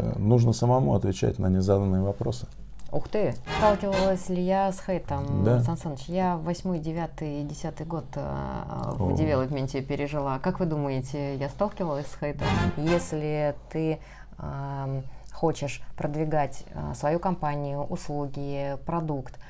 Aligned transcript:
э, 0.00 0.18
нужно 0.18 0.52
самому 0.52 0.94
отвечать 0.94 1.38
на 1.38 1.46
незаданные 1.48 2.02
вопросы. 2.02 2.46
Ух 2.92 3.08
ты! 3.08 3.34
Сталкивалась 3.58 4.28
ли 4.28 4.42
я 4.42 4.72
с 4.72 4.80
хейтом, 4.84 5.44
Да. 5.44 5.60
Сан 5.62 5.76
Саныч? 5.76 6.06
Я 6.08 6.36
восьмой, 6.36 6.80
девятый 6.80 7.42
и 7.42 7.44
десятый 7.44 7.86
год 7.86 8.04
э, 8.16 8.20
О. 8.20 8.94
в 8.98 9.14
девелопменте 9.14 9.80
пережила. 9.80 10.40
Как 10.40 10.58
вы 10.58 10.66
думаете, 10.66 11.36
я 11.36 11.48
сталкивалась 11.48 12.06
с 12.06 12.18
хейтом? 12.18 12.48
Если 12.76 13.54
ты 13.70 14.00
эм, 14.38 15.04
хочешь 15.32 15.82
продвигать 15.96 16.64
э, 16.74 16.94
свою 16.96 17.20
компанию, 17.20 17.82
услуги, 17.84 18.76
продукт, 18.86 19.34
м, 19.36 19.40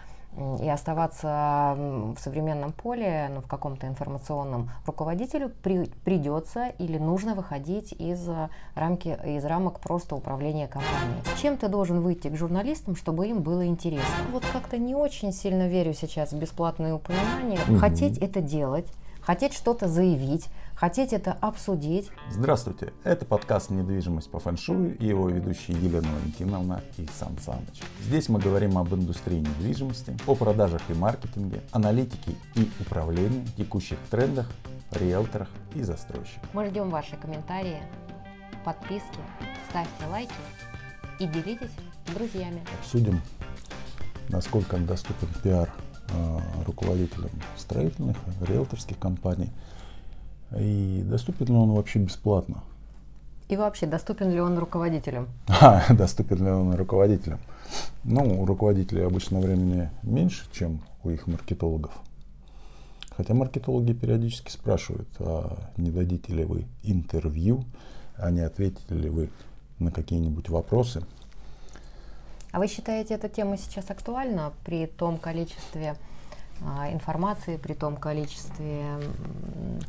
и 0.60 0.68
оставаться 0.68 1.74
в 1.76 2.16
современном 2.18 2.72
поле, 2.72 3.29
ну, 3.34 3.40
в 3.40 3.46
каком-то 3.46 3.86
информационном, 3.88 4.70
руководителю 4.86 5.50
при- 5.62 5.90
придется 6.04 6.68
или 6.79 6.98
нужно 6.98 7.34
выходить 7.34 7.92
из 7.92 8.29
э, 8.29 8.48
рамки, 8.74 9.18
из 9.26 9.44
рамок 9.44 9.80
просто 9.80 10.14
управления 10.14 10.68
компанией. 10.68 11.20
Чем 11.43 11.56
ты 11.56 11.68
должен 11.68 12.00
выйти 12.00 12.29
к 12.29 12.36
журналистам, 12.36 12.94
чтобы 12.94 13.26
им 13.26 13.43
было 13.43 13.66
интересно? 13.66 14.07
Вот 14.32 14.44
как-то 14.52 14.79
не 14.79 14.94
очень 14.94 15.32
сильно 15.32 15.68
верю 15.68 15.94
сейчас 15.94 16.32
в 16.32 16.38
бесплатные 16.38 16.94
упоминания. 16.94 17.58
Мгм. 17.66 17.79
Хотеть 17.79 18.18
это 18.18 18.40
делать, 18.40 18.86
хотеть 19.21 19.52
что-то 19.52 19.88
заявить, 19.88 20.46
хотеть 20.80 21.12
это 21.12 21.36
обсудить, 21.43 22.11
Здравствуйте, 22.30 22.94
это 23.04 23.26
подкаст 23.26 23.68
«Недвижимость 23.68 24.30
по 24.30 24.38
фэншую» 24.38 24.96
и 24.96 25.04
его 25.04 25.29
ведущие 25.29 25.76
Елена 25.76 26.08
Валентиновна 26.08 26.80
и 26.96 27.07
Сан 27.18 27.36
Саныч. 27.44 27.82
Здесь 28.00 28.30
мы 28.30 28.40
говорим 28.40 28.79
об 28.79 28.94
индустрии 28.94 29.40
недвижимости, 29.40 30.16
о 30.26 30.35
продажах 30.35 30.80
и 30.88 30.94
маркетинге, 30.94 31.61
аналитике 31.72 32.34
и 32.55 32.66
управлении, 32.80 33.44
текущих 33.58 33.98
трендах, 34.11 34.50
риэлторах 34.92 35.48
и 35.74 35.83
застройщиках. 35.83 36.48
Мы 36.55 36.64
ждем 36.70 36.88
ваши 36.88 37.14
комментарии, 37.16 37.83
подписки, 38.64 39.20
ставьте 39.69 40.06
лайки 40.10 40.33
и 41.19 41.27
делитесь 41.27 41.72
с 42.06 42.14
друзьями. 42.14 42.64
Обсудим, 42.80 43.20
насколько 44.30 44.78
доступен 44.78 45.28
пиар 45.42 45.70
э, 46.08 46.38
руководителям 46.64 47.30
строительных, 47.58 48.16
риэлторских 48.40 48.98
компаний 48.98 49.50
и 50.56 51.02
доступен 51.04 51.46
ли 51.46 51.54
он 51.54 51.72
вообще 51.72 51.98
бесплатно. 51.98 52.62
И 53.48 53.56
вообще, 53.56 53.86
доступен 53.86 54.30
ли 54.30 54.40
он 54.40 54.58
руководителям? 54.58 55.28
А, 55.48 55.92
доступен 55.92 56.44
ли 56.44 56.50
он 56.50 56.74
руководителям? 56.74 57.40
Ну, 58.04 58.42
у 58.42 58.46
руководителей 58.46 59.02
обычно 59.02 59.40
времени 59.40 59.90
меньше, 60.02 60.44
чем 60.52 60.80
у 61.02 61.10
их 61.10 61.26
маркетологов. 61.26 61.92
Хотя 63.16 63.34
маркетологи 63.34 63.92
периодически 63.92 64.50
спрашивают, 64.50 65.08
а 65.18 65.58
не 65.76 65.90
дадите 65.90 66.32
ли 66.32 66.44
вы 66.44 66.64
интервью, 66.82 67.64
а 68.16 68.30
не 68.30 68.40
ответите 68.40 68.94
ли 68.94 69.08
вы 69.08 69.30
на 69.78 69.90
какие-нибудь 69.90 70.48
вопросы. 70.48 71.02
А 72.52 72.58
вы 72.58 72.68
считаете, 72.68 73.14
эта 73.14 73.28
тема 73.28 73.56
сейчас 73.56 73.90
актуальна 73.90 74.52
при 74.64 74.86
том 74.86 75.18
количестве 75.18 75.96
информации, 76.92 77.56
при 77.56 77.72
том 77.75 77.97
количестве 77.97 78.98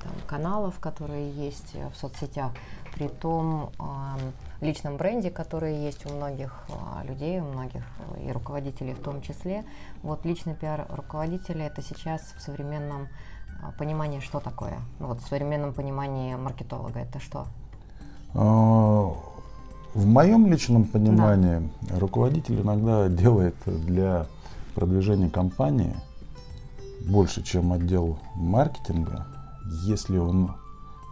там, 0.02 0.12
каналов, 0.28 0.80
которые 0.80 1.32
есть 1.32 1.72
э, 1.74 1.90
в 1.90 1.98
соцсетях, 1.98 2.52
при 2.94 3.08
том 3.08 3.72
а, 3.80 4.18
личном 4.62 4.98
бренде, 4.98 5.32
который 5.32 5.76
есть 5.76 6.06
у 6.06 6.14
многих 6.14 6.66
а, 6.70 7.04
людей, 7.04 7.40
у 7.40 7.46
многих 7.46 7.84
э, 8.16 8.28
и 8.28 8.32
руководителей 8.32 8.94
в 8.94 9.00
том 9.00 9.22
числе. 9.22 9.64
Вот 10.04 10.26
личный 10.26 10.56
пиар 10.56 10.86
руководителя 10.90 11.68
это 11.68 11.82
сейчас 11.82 12.34
в 12.38 12.42
современном 12.42 13.08
а, 13.62 13.72
понимании 13.72 14.20
что 14.20 14.40
такое? 14.40 14.80
Ну, 15.00 15.08
вот 15.08 15.22
в 15.22 15.28
современном 15.28 15.74
понимании 15.74 16.36
маркетолога 16.36 17.00
это 17.00 17.20
что? 17.20 17.48
А, 18.34 19.14
В 19.94 20.06
моем 20.06 20.48
личном 20.52 20.86
понимании 20.86 21.70
руководитель 21.90 22.62
иногда 22.62 23.08
делает 23.08 23.56
для 23.66 24.26
продвижения 24.76 25.30
компании 25.30 25.96
больше, 27.08 27.44
чем 27.44 27.74
отдел 27.74 28.20
маркетинга, 28.36 29.28
если 29.86 30.18
он 30.18 30.54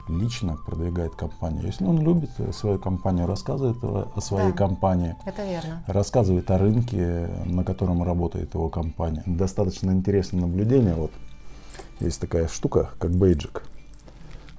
лично 0.07 0.57
продвигает 0.66 1.16
компанию. 1.16 1.66
Если 1.66 1.85
он 1.85 2.01
любит 2.01 2.31
э, 2.39 2.51
свою 2.51 2.79
компанию, 2.79 3.27
рассказывает 3.27 3.77
о 3.83 4.11
о 4.16 4.22
своей 4.22 4.51
Да. 4.51 4.57
компании, 4.57 5.16
Это 5.25 5.45
верно. 5.45 5.83
рассказывает 5.85 6.50
о 6.50 6.57
рынке, 6.57 7.29
на 7.45 7.63
котором 7.63 8.01
работает 8.03 8.53
его 8.55 8.69
компания. 8.69 9.22
Достаточно 9.27 9.91
интересное 9.91 10.41
наблюдение. 10.41 10.95
Вот 10.95 11.11
есть 12.00 12.19
такая 12.19 12.47
штука, 12.47 12.89
как 12.97 13.11
бейджик. 13.11 13.63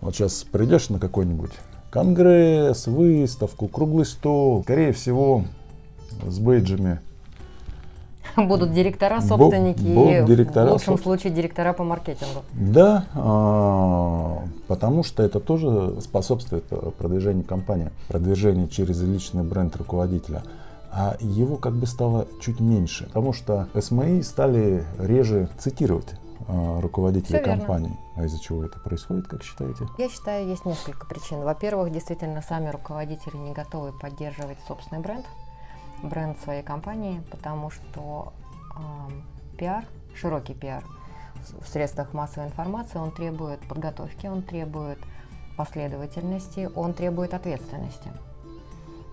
Вот 0.01 0.15
сейчас 0.15 0.45
придешь 0.45 0.89
на 0.89 1.01
какой-нибудь 1.01 1.53
конгресс, 1.91 2.87
выставку, 2.87 3.67
круглый 3.67 4.07
стол. 4.07 4.63
Скорее 4.63 4.93
всего, 4.93 5.45
с 6.27 6.39
бейджами. 6.39 7.01
Будут 8.49 8.73
директора, 8.73 9.21
собственники 9.21 9.81
будут 9.81 10.13
и 10.13 10.25
директора, 10.25 10.69
в 10.69 10.73
лучшем 10.73 10.95
собствен- 10.95 11.03
случае 11.03 11.33
директора 11.33 11.73
по 11.73 11.85
маркетингу. 11.85 12.43
Да, 12.53 13.07
а, 13.15 14.43
потому 14.67 15.03
что 15.03 15.23
это 15.23 15.41
тоже 15.41 16.01
способствует 16.01 16.65
э, 16.71 16.91
продвижению 16.97 17.45
компании, 17.45 17.91
продвижению 18.09 18.69
через 18.69 19.01
личный 19.03 19.43
бренд 19.43 19.77
руководителя. 19.77 20.43
А 20.93 21.17
его 21.21 21.57
как 21.57 21.75
бы 21.75 21.87
стало 21.87 22.27
чуть 22.41 22.59
меньше, 22.59 23.07
потому 23.07 23.33
что 23.33 23.69
СМИ 23.81 24.23
стали 24.23 24.85
реже 24.99 25.49
цитировать 25.59 26.09
э, 26.49 26.81
руководителей 26.81 27.39
верно. 27.39 27.59
компаний. 27.59 27.97
А 28.17 28.25
из-за 28.25 28.41
чего 28.41 28.65
это 28.65 28.79
происходит, 28.81 29.29
как 29.29 29.43
считаете? 29.43 29.87
Я 29.99 30.09
считаю, 30.09 30.49
есть 30.49 30.65
несколько 30.65 31.07
причин. 31.07 31.43
Во-первых, 31.43 31.93
действительно, 31.93 32.43
сами 32.43 32.71
руководители 32.71 33.37
не 33.37 33.53
готовы 33.53 33.93
поддерживать 33.93 34.59
собственный 34.67 35.01
бренд, 35.01 35.25
бренд 36.03 36.39
своей 36.41 36.63
компании, 36.63 37.23
потому 37.31 37.71
что 37.71 38.33
ам, 38.75 39.23
пиар, 39.59 39.85
широкий 40.15 40.55
пиар 40.55 40.85
в 41.61 41.69
средствах 41.69 42.13
массовой 42.13 42.49
информации, 42.49 42.99
он 42.99 43.11
требует 43.13 43.61
подготовки, 43.61 44.27
он 44.27 44.43
требует 44.43 44.99
последовательности, 45.57 46.71
он 46.75 46.95
требует 46.95 47.35
ответственности. 47.35 48.11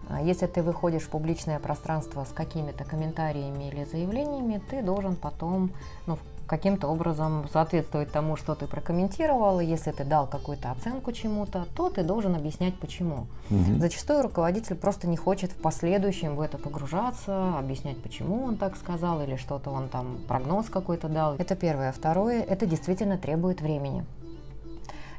А 0.10 0.22
Если 0.22 0.48
ты 0.48 0.64
выходишь 0.64 1.04
в 1.04 1.10
публичное 1.10 1.60
пространство 1.60 2.24
с 2.24 2.30
какими-то 2.30 2.86
комментариями 2.86 3.66
или 3.70 3.84
заявлениями, 3.84 4.62
ты 4.70 4.82
должен 4.82 5.16
потом 5.16 5.72
ну, 6.06 6.18
каким-то 6.48 6.88
образом 6.88 7.46
соответствовать 7.52 8.12
тому, 8.12 8.36
что 8.36 8.56
ты 8.56 8.66
прокомментировал. 8.66 9.60
Если 9.60 9.92
ты 9.92 10.04
дал 10.04 10.28
какую-то 10.28 10.72
оценку 10.72 11.12
чему-то, 11.12 11.68
то 11.76 11.90
ты 11.90 12.04
должен 12.04 12.36
объяснять 12.36 12.80
почему. 12.80 13.28
Мгм. 13.50 13.80
Зачастую 13.80 14.24
руководитель 14.24 14.76
просто 14.76 15.08
не 15.08 15.18
хочет 15.18 15.52
в 15.52 15.58
последующем 15.58 16.36
в 16.36 16.42
это 16.42 16.58
погружаться, 16.58 17.58
объяснять, 17.60 18.02
почему 18.02 18.44
он 18.46 18.58
так 18.58 18.78
сказал 18.78 19.22
или 19.22 19.36
что-то 19.36 19.70
он 19.70 19.90
там 19.90 20.20
прогноз 20.28 20.70
какой-то 20.70 21.10
дал. 21.10 21.36
Это 21.36 21.56
первое. 21.56 21.92
Второе, 21.92 22.42
это 22.42 22.66
действительно 22.66 23.18
требует 23.18 23.62
времени. 23.62 24.06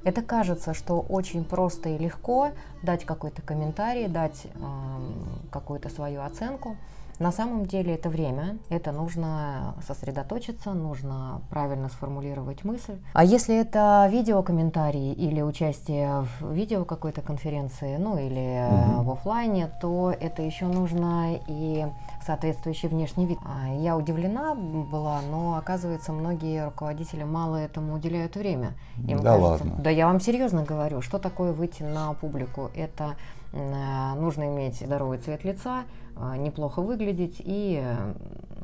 Это 0.05 0.23
кажется, 0.23 0.75
что 0.75 1.01
очень 1.01 1.45
просто 1.45 1.91
и 1.91 1.99
легко 1.99 2.53
дать 2.83 3.05
какой-то 3.05 3.43
комментарий, 3.43 4.09
дать 4.09 4.47
эм, 4.55 5.49
какую-то 5.51 5.89
свою 5.89 6.23
оценку. 6.23 6.77
На 7.19 7.33
самом 7.33 7.67
деле 7.67 7.95
это 7.95 8.09
время, 8.11 8.59
это 8.69 8.93
нужно 8.93 9.75
сосредоточиться, 9.85 10.73
нужно 10.73 11.43
правильно 11.51 11.89
сформулировать 11.89 12.63
мысль. 12.65 12.97
А 13.13 13.25
если 13.25 13.57
это 13.57 14.09
видеокомментарии 14.11 15.13
или 15.15 15.43
участие 15.43 16.25
в 16.41 16.53
видео 16.53 16.85
какой-то 16.85 17.21
конференции, 17.21 17.97
ну 17.97 18.17
или 18.17 18.69
Мгм. 18.71 19.03
в 19.05 19.11
офлайне, 19.11 19.69
то 19.81 20.13
это 20.13 20.43
еще 20.43 20.67
нужно 20.67 21.41
и 21.49 21.87
соответствующий 22.25 22.89
внешний 22.89 23.27
вид. 23.27 23.39
А, 23.45 23.69
Я 23.75 23.97
удивлена 23.97 24.55
была, 24.55 25.21
но 25.31 25.57
оказывается 25.57 26.13
многие 26.13 26.67
руководители 26.67 27.25
мало 27.25 27.57
этому 27.57 27.95
уделяют 27.95 28.37
время. 28.37 28.75
Им 29.09 29.19
Да 29.23 29.35
кажется- 29.37 29.65
ладно. 29.65 29.75
Да 29.83 29.91
я 29.91 30.07
вам 30.07 30.21
серьезно 30.21 30.63
говорю, 30.63 31.01
что 31.03 31.19
такое 31.19 31.53
выйти 31.53 31.83
на 31.83 32.13
публику? 32.15 32.71
Это 32.77 33.17
нужно 33.53 34.45
иметь 34.49 34.79
здоровый 34.81 35.19
цвет 35.19 35.45
лица, 35.45 35.85
э, 36.17 36.37
неплохо 36.37 36.83
выглядеть 36.83 37.37
и 37.39 37.81
э, 37.83 38.15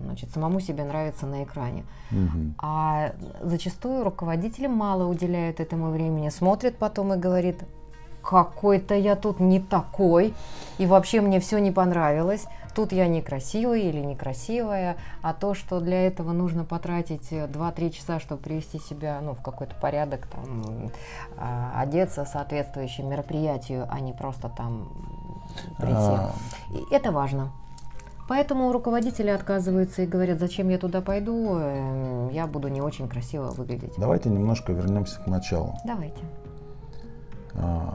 значит, 0.05 0.31
самому 0.31 0.61
себе 0.61 0.85
нравится 0.85 1.27
на 1.27 1.45
экране. 1.45 1.85
Мгм. 2.11 2.55
А 2.59 3.13
зачастую 3.43 4.05
руководители 4.05 4.67
мало 4.67 5.07
уделяют 5.07 5.61
этому 5.61 5.91
времени, 5.91 6.29
смотрит 6.29 6.77
потом 6.77 7.15
и 7.15 7.17
говорит, 7.17 7.63
какой-то 8.25 8.95
я 8.95 9.17
тут 9.17 9.41
не 9.41 9.61
такой, 9.61 10.35
и 10.79 10.87
вообще 10.87 11.21
мне 11.21 11.41
все 11.41 11.59
не 11.59 11.71
понравилось. 11.71 12.47
Тут 12.75 12.91
я 12.91 13.07
некрасивый 13.07 13.83
или 13.83 14.01
некрасивая, 14.01 14.97
а 15.23 15.33
то, 15.33 15.55
что 15.55 15.79
для 15.79 16.09
этого 16.09 16.33
нужно 16.33 16.65
потратить 16.65 17.33
э, 17.33 17.47
2-3 17.47 17.91
часа, 17.91 18.19
чтобы 18.19 18.43
привести 18.43 18.81
себя 18.81 19.21
ну, 19.23 19.35
в 19.35 19.43
какой-то 19.43 19.77
порядок, 19.77 20.27
там, 20.27 20.91
а, 21.39 21.73
одеться 21.77 22.25
соответствующим 22.25 23.09
мероприятию, 23.09 23.87
а 23.89 24.01
не 24.01 24.13
просто 24.13 24.49
там 24.49 24.89
прийти. 25.79 25.95
А, 25.95 26.33
И 26.73 26.93
это 26.93 27.13
важно. 27.13 27.53
Поэтому 28.27 28.73
руководители 28.73 29.29
отказываются 29.29 30.03
и 30.03 30.07
говорят, 30.07 30.41
зачем 30.41 30.69
я 30.71 30.79
туда 30.79 31.01
пойду, 31.01 31.57
эм, 31.57 32.31
я 32.31 32.47
буду 32.47 32.69
не 32.69 32.81
очень 32.81 33.07
красиво 33.07 33.51
выглядеть. 33.51 33.93
Давайте 33.99 34.31
немножко 34.31 34.73
вернемся 34.73 35.21
к 35.21 35.27
началу. 35.27 35.75
Давайте. 35.85 36.23
А, 37.57 37.95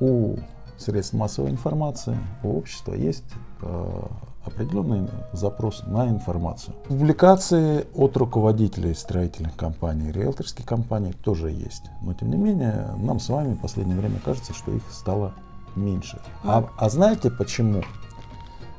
У 0.00 0.36
средств 0.78 1.14
массовой 1.14 1.50
информации, 1.50 2.18
у 2.42 2.58
общества 2.58 2.94
есть 2.94 3.24
э, 3.62 4.02
определенный 4.44 5.08
запрос 5.32 5.84
на 5.86 6.08
информацию. 6.08 6.74
Публикации 6.88 7.86
от 7.94 8.16
руководителей 8.16 8.94
строительных 8.94 9.56
компаний, 9.56 10.10
риэлторских 10.10 10.66
компаний 10.66 11.12
тоже 11.12 11.50
есть. 11.50 11.84
Но 12.02 12.14
тем 12.14 12.30
не 12.30 12.36
менее, 12.36 12.88
нам 12.96 13.20
с 13.20 13.28
вами 13.28 13.54
в 13.54 13.60
последнее 13.60 13.96
время 13.96 14.18
кажется, 14.24 14.52
что 14.52 14.72
их 14.72 14.82
стало 14.90 15.32
меньше. 15.76 16.20
А, 16.44 16.68
а 16.76 16.90
знаете 16.90 17.30
почему? 17.30 17.82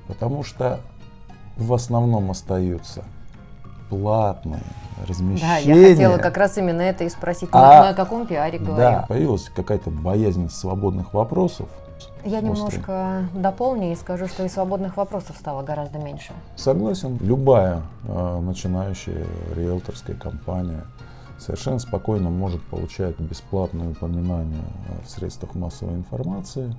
Потому 0.08 0.44
что 0.44 0.82
в 1.56 1.74
основном 1.74 2.32
остаются 2.32 3.04
платные 3.94 4.64
размещения. 5.08 5.48
Да, 5.48 5.58
я 5.58 5.90
хотела 5.90 6.18
как 6.18 6.38
раз 6.38 6.58
именно 6.58 6.82
это 6.82 7.04
и 7.04 7.10
спросить. 7.10 7.50
А, 7.52 7.84
Мы 7.84 7.90
о 7.90 7.94
каком 7.94 8.26
пиаре 8.26 8.58
говорим? 8.58 8.78
Да, 8.78 9.06
появилась 9.08 9.50
какая-то 9.56 9.92
боязнь 9.92 10.50
свободных 10.50 11.14
вопросов. 11.14 11.70
Я 12.26 12.42
немножко 12.42 13.26
дополню 13.34 13.92
и 13.92 13.96
скажу, 13.96 14.28
что 14.28 14.46
и 14.46 14.50
свободных 14.50 14.98
вопросов 14.98 15.36
стало 15.38 15.62
гораздо 15.62 16.00
меньше. 16.00 16.34
Согласен. 16.56 17.18
Любая 17.22 17.82
э, 18.08 18.40
начинающая 18.40 19.26
риэлторская 19.56 20.16
компания 20.16 20.86
совершенно 21.38 21.80
спокойно 21.80 22.30
может 22.30 22.64
получать 22.64 23.20
бесплатные 23.20 23.90
упоминания 23.90 24.64
в 25.06 25.10
средствах 25.10 25.54
массовой 25.56 25.96
информации, 25.96 26.76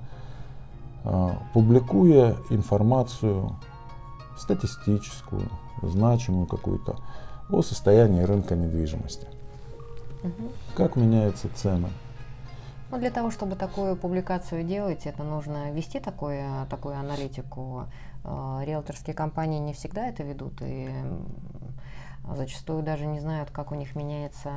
э, 1.03 1.29
публикуя 1.53 2.35
информацию 2.49 3.55
статистическую, 4.37 5.49
значимую 5.81 6.47
какую-то 6.47 6.97
о 7.49 7.61
состоянии 7.61 8.23
рынка 8.23 8.55
недвижимости. 8.55 9.27
Угу. 10.23 10.51
Как 10.75 10.95
меняются 10.95 11.47
цены? 11.53 11.89
Ну, 12.91 12.97
для 12.97 13.11
того, 13.11 13.31
чтобы 13.31 13.55
такую 13.55 13.95
публикацию 13.95 14.63
делать, 14.63 15.05
это 15.05 15.23
нужно 15.23 15.71
вести 15.71 15.99
такое, 15.99 16.65
такую 16.69 16.95
аналитику. 16.97 17.85
Э, 18.23 18.61
риэлторские 18.63 19.15
компании 19.15 19.59
не 19.59 19.73
всегда 19.73 20.07
это 20.07 20.23
ведут, 20.23 20.61
и 20.61 20.89
зачастую 22.33 22.81
даже 22.83 23.05
не 23.05 23.19
знают, 23.19 23.51
как 23.51 23.71
у 23.71 23.75
них 23.75 23.95
меняется 23.95 24.51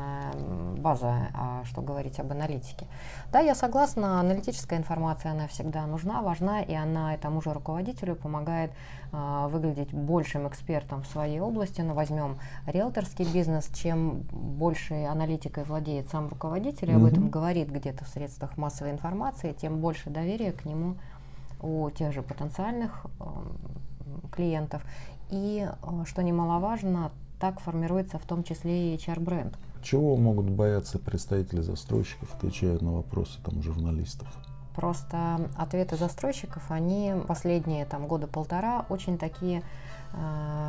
база, 0.77 1.29
а 1.35 1.63
что 1.65 1.83
говорить 1.83 2.19
об 2.21 2.33
аналитике. 2.33 2.87
Да, 3.33 3.41
я 3.41 3.55
согласна, 3.55 4.21
аналитическая 4.21 4.79
информация, 4.79 5.33
она 5.33 5.47
всегда 5.49 5.87
нужна, 5.87 6.23
важна, 6.23 6.63
и 6.63 6.75
она 6.75 7.15
тому 7.19 7.43
же 7.43 7.53
руководителю 7.53 8.17
помогает 8.17 8.73
э, 9.13 9.49
выглядеть 9.51 9.93
большим 9.93 10.49
экспертом 10.49 11.03
в 11.03 11.07
своей 11.07 11.41
области. 11.41 11.81
Но 11.81 11.95
возьмем 11.95 12.39
риэлторский 12.67 13.31
бизнес, 13.31 13.69
чем 13.75 14.21
больше 14.33 15.05
аналитикой 15.05 15.65
владеет 15.65 16.09
сам 16.09 16.29
руководитель, 16.29 16.91
и 16.91 16.95
об 16.95 17.05
этом 17.05 17.29
говорит 17.29 17.69
где-то 17.69 18.05
в 18.05 18.09
средствах 18.09 18.57
массовой 18.57 18.93
информации, 18.93 19.53
тем 19.53 19.81
больше 19.81 20.11
доверия 20.11 20.53
к 20.53 20.65
нему 20.65 20.97
у 21.61 21.91
тех 21.91 22.13
же 22.13 22.23
потенциальных 22.23 23.07
э, 23.21 23.25
клиентов. 24.33 24.83
И, 25.31 25.69
э, 25.69 26.05
что 26.07 26.23
немаловажно, 26.23 27.11
так 27.39 27.61
формируется 27.61 28.19
в 28.19 28.25
том 28.25 28.43
числе 28.45 28.95
и 28.95 28.97
HR-бренд. 28.97 29.57
Чего 29.83 30.17
могут 30.17 30.51
бояться 30.51 30.99
представители 30.99 31.61
застройщиков, 31.61 32.35
отвечая 32.35 32.79
на 32.81 32.93
вопросы 32.93 33.39
там, 33.45 33.63
журналистов? 33.63 34.29
Просто 34.75 35.49
ответы 35.57 35.97
застройщиков, 35.97 36.71
они 36.71 37.15
последние 37.27 37.85
там, 37.85 38.07
года 38.07 38.27
полтора 38.27 38.87
очень 38.89 39.19
такие 39.19 39.63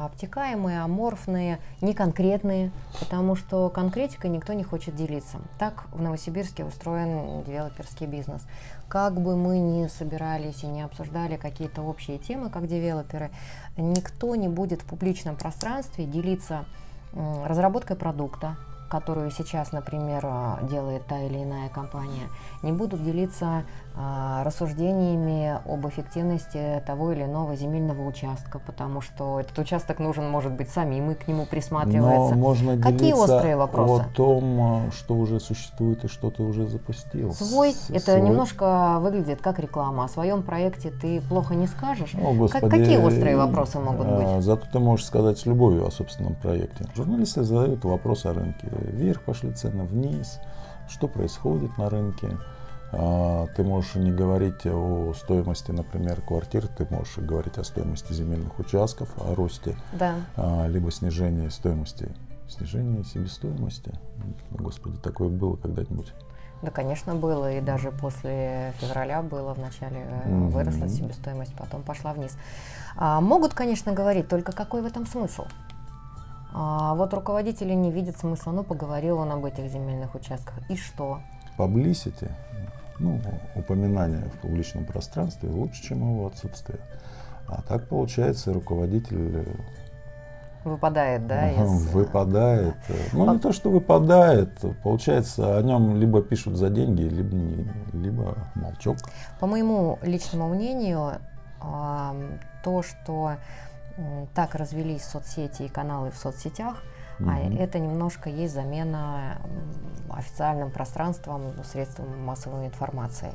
обтекаемые, 0.06 0.82
аморфные, 0.82 1.60
неконкретные, 1.82 2.72
потому 3.00 3.36
что 3.36 3.70
конкретикой 3.70 4.30
никто 4.30 4.54
не 4.54 4.64
хочет 4.64 4.96
делиться. 4.96 5.40
Так 5.58 5.86
в 5.92 6.02
Новосибирске 6.02 6.66
устроен 6.66 7.44
девелоперский 7.44 8.06
бизнес. 8.06 8.46
Как 8.88 9.20
бы 9.20 9.36
мы 9.36 9.60
ни 9.60 9.88
собирались 9.88 10.64
и 10.64 10.68
не 10.68 10.82
обсуждали 10.82 11.38
какие-то 11.38 11.82
общие 11.82 12.18
темы, 12.18 12.50
как 12.50 12.68
девелоперы, 12.68 13.32
никто 13.78 14.36
не 14.36 14.48
будет 14.48 14.82
в 14.82 14.86
публичном 14.86 15.36
пространстве 15.36 16.06
делиться 16.06 16.66
разработкой 17.14 17.96
продукта, 17.96 18.58
которую 18.90 19.32
сейчас, 19.32 19.72
например, 19.72 20.26
делает 20.64 21.06
та 21.06 21.20
или 21.22 21.44
иная 21.44 21.70
компания, 21.70 22.28
не 22.64 22.72
будут 22.72 23.04
делиться 23.04 23.46
а, 23.46 23.64
рассуждениями 24.44 25.60
об 25.66 25.88
эффективности 25.88 26.82
того 26.86 27.12
или 27.12 27.24
иного 27.24 27.56
земельного 27.56 28.08
участка, 28.08 28.60
потому 28.60 29.02
что 29.02 29.40
этот 29.40 29.58
участок 29.60 30.00
нужен, 30.00 30.30
может 30.30 30.54
быть, 30.54 30.70
самим 30.70 31.12
и 31.12 31.16
к 31.16 31.28
нему 31.28 31.46
присматривается. 31.46 32.36
Но 32.36 32.42
можно 32.42 32.78
Какие 32.78 33.14
острые 33.14 33.58
вопросы? 33.58 34.04
О 34.04 34.16
том, 34.16 34.62
а, 34.62 34.92
что 34.92 35.16
уже 35.16 35.40
существует 35.40 36.06
и 36.06 36.08
что 36.08 36.30
ты 36.32 36.44
уже 36.44 36.68
запустил. 36.68 37.34
Свой, 37.34 37.74
С, 37.74 37.90
это 37.90 38.12
свой. 38.12 38.22
немножко 38.22 39.00
выглядит 39.02 39.42
как 39.42 39.60
реклама. 39.60 40.06
О 40.06 40.08
своем 40.08 40.44
проекте 40.44 40.92
ты 40.92 41.22
плохо 41.22 41.56
не 41.56 41.68
скажешь. 41.68 42.14
О, 42.16 42.34
Господи, 42.34 42.62
как, 42.62 42.72
какие 42.72 42.98
острые 42.98 43.38
вопросы 43.38 43.80
могут 43.80 44.08
быть? 44.08 44.28
А, 44.28 44.42
зато 44.42 44.66
ты 44.72 44.80
можешь 44.80 45.06
сказать 45.06 45.38
с 45.38 45.46
любовью 45.46 45.86
о 45.86 45.92
собственном 45.92 46.36
проекте. 46.36 46.86
Журналисты 46.96 47.44
задают 47.44 47.84
вопрос 47.84 48.26
о 48.26 48.34
рынке. 48.34 48.68
Вверх 48.72 49.22
пошли 49.24 49.52
цены, 49.52 49.84
вниз. 49.84 50.40
Что 50.88 51.08
происходит 51.08 51.78
на 51.78 51.90
рынке? 51.90 52.30
А, 52.92 53.48
ты 53.56 53.64
можешь 53.64 53.96
не 53.96 54.12
говорить 54.12 54.66
о 54.66 55.14
стоимости, 55.14 55.72
например, 55.72 56.22
квартир, 56.22 56.68
ты 56.68 56.88
можешь 56.90 57.18
говорить 57.18 57.58
о 57.58 57.64
стоимости 57.64 58.14
земельных 58.14 58.58
участков, 58.58 59.10
о 59.18 59.36
росте, 59.36 59.76
да. 59.94 60.16
А, 60.36 60.68
либо 60.68 60.92
снижении 60.92 61.50
стоимости, 61.50 62.10
снижении 62.48 63.04
себестоимости. 63.04 63.94
Господи, 64.52 64.98
такое 64.98 65.30
было 65.30 65.56
когда-нибудь? 65.56 66.14
Да, 66.64 66.72
конечно, 66.72 67.16
было, 67.16 67.54
и 67.54 67.62
даже 67.62 67.92
после 67.92 68.74
февраля 68.80 69.22
было, 69.22 69.54
вначале 69.54 70.00
mm-hmm. 70.00 70.50
выросла 70.50 70.90
себестоимость, 70.90 71.54
потом 71.56 71.84
пошла 71.84 72.12
вниз. 72.14 72.36
А, 72.98 73.22
могут, 73.22 73.54
конечно, 73.54 73.94
говорить, 73.94 74.28
только 74.28 74.52
какой 74.52 74.82
в 74.82 74.86
этом 74.86 75.06
смысл? 75.06 75.46
А, 76.52 76.96
вот 76.96 77.14
руководители 77.14 77.74
не 77.74 77.92
видят 77.92 78.18
смысла, 78.18 78.52
ну, 78.52 78.64
поговорил 78.64 79.20
он 79.20 79.32
об 79.32 79.46
этих 79.46 79.72
земельных 79.72 80.16
участках, 80.16 80.56
и 80.70 80.76
что? 80.76 81.20
Publicity 81.58 82.30
ну, 83.00 83.22
упоминание 83.56 84.24
в 84.30 84.40
публичном 84.40 84.86
пространстве 84.86 85.50
лучше, 85.50 85.84
чем 85.84 86.00
его 86.00 86.28
отсутствие. 86.28 86.80
А 87.48 87.62
так 87.62 87.88
получается 87.88 88.54
руководитель 88.54 89.38
э, 89.38 89.46
Выпадает, 90.64 91.26
да? 91.26 91.52
Из... 91.64 91.86
Выпадает. 91.88 92.76
Ну, 93.14 93.34
не 93.34 93.40
то, 93.40 93.52
что 93.52 93.72
выпадает. 93.72 94.52
Получается, 94.84 95.58
о 95.58 95.62
нем 95.62 95.96
либо 95.98 96.22
пишут 96.22 96.58
за 96.58 96.70
деньги, 96.70 97.04
либо, 97.04 97.36
не, 97.36 97.68
либо 97.94 98.38
молчок. 98.56 98.98
По 99.40 99.48
моему 99.48 100.00
личному 100.02 100.50
мнению, 100.50 101.14
то, 101.60 102.84
что 102.84 103.34
так 104.34 104.56
развелись 104.56 105.04
соцсети 105.04 105.64
и 105.64 105.70
каналы 105.70 106.12
в 106.12 106.18
соцсетях, 106.18 106.84
Mm-hmm. 107.20 107.58
А 107.58 107.64
это 107.64 107.80
немножко 107.80 108.30
есть 108.30 108.54
замена 108.54 109.42
официальным 110.10 110.72
пространством, 110.72 111.54
средством 111.64 112.24
массовой 112.26 112.68
информации. 112.68 113.34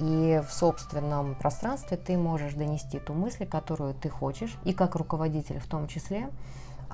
И 0.00 0.42
в 0.46 0.52
собственном 0.52 1.34
пространстве 1.34 1.96
ты 1.96 2.16
можешь 2.16 2.54
донести 2.54 2.98
ту 2.98 3.14
мысль, 3.14 3.46
которую 3.46 3.94
ты 3.94 4.08
хочешь, 4.08 4.56
и 4.64 4.72
как 4.72 4.96
руководитель 4.96 5.60
в 5.60 5.66
том 5.66 5.86
числе. 5.86 6.28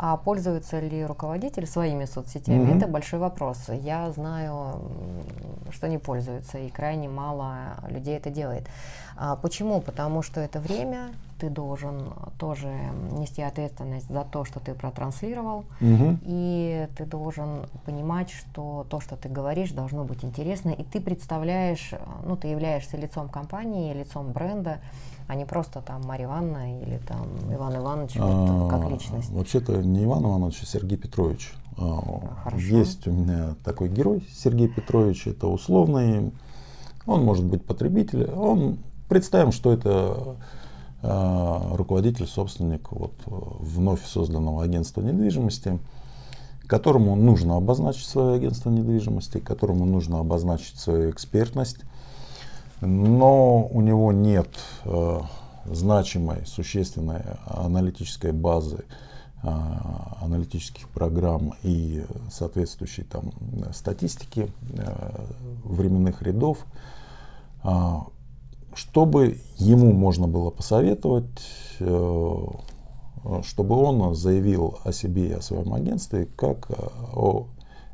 А 0.00 0.16
пользуется 0.16 0.78
ли 0.78 1.04
руководитель 1.04 1.66
своими 1.66 2.04
соцсетями, 2.04 2.70
mm-hmm. 2.70 2.76
это 2.76 2.86
большой 2.86 3.18
вопрос. 3.18 3.68
Я 3.68 4.08
знаю, 4.12 4.80
что 5.72 5.88
не 5.88 5.98
пользуются, 5.98 6.58
и 6.58 6.68
крайне 6.70 7.08
мало 7.08 7.76
людей 7.88 8.16
это 8.16 8.30
делает. 8.30 8.68
А 9.16 9.34
почему? 9.34 9.80
Потому 9.80 10.22
что 10.22 10.40
это 10.40 10.60
время, 10.60 11.08
ты 11.40 11.50
должен 11.50 12.12
тоже 12.38 12.68
нести 13.10 13.42
ответственность 13.42 14.08
за 14.08 14.22
то, 14.22 14.44
что 14.44 14.60
ты 14.60 14.72
протранслировал, 14.74 15.64
угу. 15.80 16.18
и 16.22 16.88
ты 16.96 17.04
должен 17.04 17.66
понимать, 17.84 18.30
что 18.30 18.86
то, 18.88 19.00
что 19.00 19.16
ты 19.16 19.28
говоришь, 19.28 19.72
должно 19.72 20.04
быть 20.04 20.24
интересно, 20.24 20.70
и 20.70 20.84
ты 20.84 21.00
представляешь, 21.00 21.92
ну, 22.24 22.36
ты 22.36 22.46
являешься 22.46 22.96
лицом 22.96 23.28
компании, 23.28 23.92
лицом 23.92 24.30
бренда, 24.30 24.78
а 25.28 25.34
не 25.34 25.44
просто 25.44 25.82
там 25.82 26.02
Марья 26.04 26.24
Ивановна 26.24 26.80
или 26.82 26.98
там 27.06 27.28
Иван 27.52 27.76
Иванович 27.76 28.16
вот, 28.16 28.70
как 28.70 28.90
личность. 28.90 29.30
Вообще-то 29.30 29.76
не 29.82 30.04
Иван 30.04 30.24
Иванович, 30.24 30.60
а 30.62 30.66
Сергей 30.66 30.96
Петрович. 30.96 31.52
А, 31.76 32.22
Хорошо. 32.44 32.64
Есть 32.64 33.06
у 33.06 33.12
меня 33.12 33.54
такой 33.62 33.90
герой, 33.90 34.26
Сергей 34.34 34.68
Петрович, 34.68 35.26
это 35.26 35.46
условный, 35.46 36.32
он 37.06 37.24
может 37.24 37.44
быть 37.44 37.62
потребитель, 37.62 38.24
он, 38.30 38.78
представим, 39.08 39.52
что 39.52 39.70
это 39.70 40.36
а, 41.02 41.76
руководитель, 41.76 42.26
собственник 42.26 42.90
вот, 42.90 43.12
вновь 43.26 44.04
созданного 44.06 44.64
агентства 44.64 45.02
недвижимости, 45.02 45.78
которому 46.66 47.14
нужно 47.16 47.56
обозначить 47.56 48.06
свое 48.06 48.36
агентство 48.36 48.70
недвижимости, 48.70 49.40
которому 49.40 49.84
нужно 49.84 50.20
обозначить 50.20 50.78
свою 50.78 51.10
экспертность, 51.10 51.80
но 52.80 53.66
у 53.66 53.80
него 53.80 54.12
нет 54.12 54.48
э, 54.84 55.20
значимой, 55.64 56.46
существенной 56.46 57.22
аналитической 57.46 58.32
базы, 58.32 58.84
э, 59.42 59.48
аналитических 60.20 60.88
программ 60.88 61.54
и 61.62 62.04
соответствующей 62.30 63.02
там 63.02 63.32
статистики 63.72 64.50
э, 64.74 65.24
временных 65.64 66.22
рядов, 66.22 66.58
что 68.74 69.04
бы 69.04 69.40
ему 69.56 69.92
можно 69.92 70.28
было 70.28 70.50
посоветовать, 70.50 71.26
чтобы 71.76 73.74
он 73.74 74.14
заявил 74.14 74.78
о 74.84 74.92
себе 74.92 75.30
и 75.30 75.32
о 75.32 75.40
своем 75.42 75.74
агентстве 75.74 76.26
как 76.36 76.70
о 77.16 77.48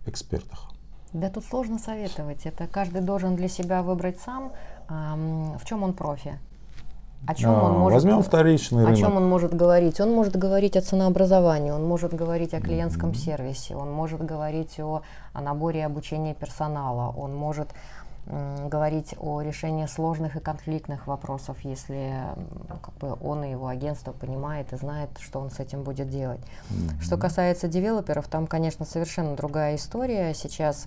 экспертах? 0.04 0.74
Да 1.14 1.30
тут 1.30 1.44
сложно 1.44 1.78
советовать. 1.78 2.44
Это 2.44 2.66
каждый 2.66 3.00
должен 3.00 3.36
для 3.36 3.46
себя 3.46 3.84
выбрать 3.84 4.18
сам, 4.18 4.52
в 4.88 5.64
чем 5.64 5.82
он 5.82 5.92
профи. 5.92 6.38
О 7.26 7.34
чем 7.34 7.54
он 7.54 7.72
может, 7.78 8.02
Возьмем 8.02 8.22
вторичный 8.22 8.82
о 8.82 8.86
рынок. 8.86 9.00
чем 9.00 9.16
он 9.16 9.26
может 9.26 9.54
говорить? 9.54 9.98
Он 9.98 10.12
может 10.12 10.36
говорить 10.36 10.76
о 10.76 10.82
ценообразовании, 10.82 11.70
он 11.70 11.84
может 11.86 12.12
говорить 12.12 12.52
о 12.52 12.60
клиентском 12.60 13.10
mm-hmm. 13.10 13.14
сервисе, 13.16 13.76
он 13.76 13.90
может 13.90 14.22
говорить 14.22 14.78
о, 14.78 15.02
о 15.32 15.40
наборе 15.40 15.86
обучения 15.86 16.34
персонала, 16.34 17.14
он 17.16 17.34
может 17.34 17.70
говорить 18.26 19.14
о 19.20 19.42
решении 19.42 19.84
сложных 19.84 20.36
и 20.36 20.40
конфликтных 20.40 21.06
вопросов, 21.06 21.58
если 21.62 22.22
как 22.82 22.94
бы, 22.94 23.16
он 23.22 23.44
и 23.44 23.50
его 23.50 23.68
агентство 23.68 24.12
понимает 24.12 24.72
и 24.72 24.76
знает, 24.76 25.10
что 25.20 25.40
он 25.40 25.50
с 25.50 25.60
этим 25.60 25.82
будет 25.82 26.08
делать. 26.08 26.40
Mm-hmm. 26.40 27.02
Что 27.02 27.18
касается 27.18 27.68
девелоперов, 27.68 28.26
там, 28.28 28.46
конечно, 28.46 28.86
совершенно 28.86 29.36
другая 29.36 29.76
история. 29.76 30.32
Сейчас 30.32 30.86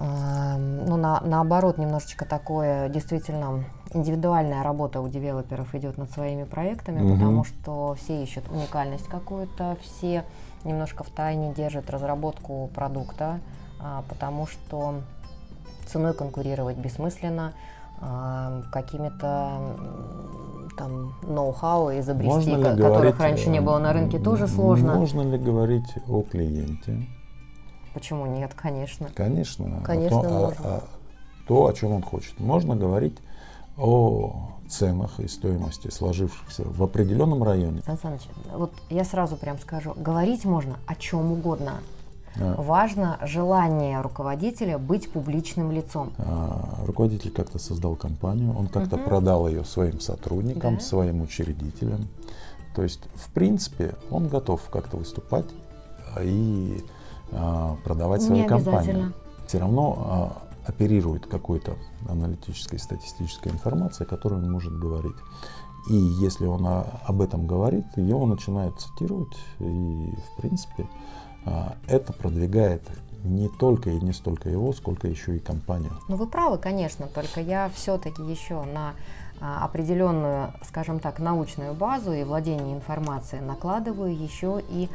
ну, 0.00 0.96
на, 0.96 1.20
наоборот, 1.24 1.78
немножечко 1.78 2.24
такое 2.24 2.88
действительно 2.88 3.64
индивидуальная 3.92 4.62
работа 4.62 5.00
у 5.00 5.08
девелоперов 5.08 5.74
идет 5.74 5.98
над 5.98 6.10
своими 6.12 6.44
проектами, 6.44 7.02
угу. 7.02 7.14
потому 7.14 7.44
что 7.44 7.96
все 7.98 8.22
ищут 8.22 8.44
уникальность 8.50 9.08
какую-то, 9.08 9.76
все 9.82 10.24
немножко 10.64 11.04
в 11.04 11.10
тайне 11.10 11.52
держат 11.52 11.90
разработку 11.90 12.70
продукта, 12.74 13.40
а, 13.80 14.04
потому 14.08 14.46
что 14.46 15.00
ценой 15.86 16.14
конкурировать 16.14 16.76
бессмысленно, 16.76 17.52
а, 18.00 18.62
какими-то 18.70 19.52
там 20.76 21.14
ноу-хау 21.22 21.98
изобрести, 21.98 22.54
ко- 22.54 22.76
которых 22.76 22.78
говорить, 22.78 23.20
раньше 23.20 23.50
не 23.50 23.60
было 23.60 23.78
на 23.78 23.92
рынке, 23.92 24.18
тоже 24.18 24.46
сложно. 24.46 24.94
Можно 24.94 25.22
ли 25.22 25.38
говорить 25.38 25.92
о 26.06 26.22
клиенте? 26.22 27.06
Почему 27.98 28.26
нет, 28.26 28.54
конечно. 28.54 29.08
Конечно. 29.12 29.82
Конечно, 29.84 30.20
а 30.20 30.22
то, 30.22 30.28
можно. 30.28 30.56
А, 30.64 30.76
а, 30.76 30.84
то, 31.48 31.66
о 31.66 31.72
чем 31.72 31.92
он 31.92 32.02
хочет. 32.02 32.38
Можно 32.38 32.76
говорить 32.76 33.18
о 33.76 34.50
ценах 34.68 35.18
и 35.18 35.26
стоимости, 35.26 35.88
сложившихся 35.90 36.62
в 36.64 36.80
определенном 36.80 37.42
районе. 37.42 37.82
Сан 37.84 37.98
Саныч, 37.98 38.20
вот 38.54 38.72
я 38.88 39.02
сразу 39.04 39.36
прям 39.36 39.58
скажу, 39.58 39.94
говорить 39.96 40.44
можно 40.44 40.78
о 40.86 40.94
чем 40.94 41.32
угодно. 41.32 41.80
А. 42.36 42.54
Важно 42.62 43.18
желание 43.22 44.00
руководителя 44.00 44.78
быть 44.78 45.10
публичным 45.10 45.72
лицом. 45.72 46.12
А, 46.18 46.84
руководитель 46.86 47.32
как-то 47.32 47.58
создал 47.58 47.96
компанию, 47.96 48.56
он 48.56 48.68
как-то 48.68 48.94
угу. 48.94 49.06
продал 49.06 49.48
ее 49.48 49.64
своим 49.64 49.98
сотрудникам, 49.98 50.74
да. 50.74 50.80
своим 50.80 51.22
учредителям. 51.22 52.06
То 52.76 52.84
есть, 52.84 53.00
в 53.14 53.32
принципе, 53.32 53.96
он 54.08 54.28
готов 54.28 54.62
как-то 54.70 54.98
выступать 54.98 55.46
и 56.22 56.84
а, 56.84 56.97
продавать 57.84 58.22
свою 58.22 58.46
компанию. 58.46 59.12
Все 59.46 59.58
равно 59.58 59.96
а, 59.98 60.42
оперирует 60.68 61.26
какой-то 61.26 61.76
аналитической, 62.08 62.78
статистической 62.78 63.50
информацией, 63.50 64.06
которую 64.06 64.42
он 64.44 64.50
может 64.50 64.78
говорить. 64.78 65.16
И 65.88 65.94
если 65.94 66.44
он 66.46 66.66
об 66.66 67.22
этом 67.22 67.46
говорит, 67.46 67.86
его 67.96 68.26
начинают 68.26 68.78
цитировать, 68.78 69.36
и 69.58 69.64
в 69.64 70.40
принципе 70.40 70.86
а, 71.46 71.76
это 71.86 72.12
продвигает 72.12 72.82
не 73.24 73.48
только 73.48 73.90
и 73.90 74.00
не 74.00 74.12
столько 74.12 74.48
его, 74.48 74.72
сколько 74.72 75.08
еще 75.08 75.36
и 75.36 75.38
компанию. 75.38 75.92
Ну 76.08 76.16
вы 76.16 76.26
правы, 76.26 76.58
конечно, 76.58 77.06
только 77.06 77.40
я 77.40 77.70
все-таки 77.74 78.22
еще 78.22 78.62
на 78.62 78.94
определенную, 79.40 80.52
скажем 80.66 80.98
так, 80.98 81.20
научную 81.20 81.72
базу 81.72 82.12
и 82.12 82.24
владение 82.24 82.74
информацией 82.74 83.40
накладываю 83.40 84.12
еще 84.14 84.60
и 84.68 84.88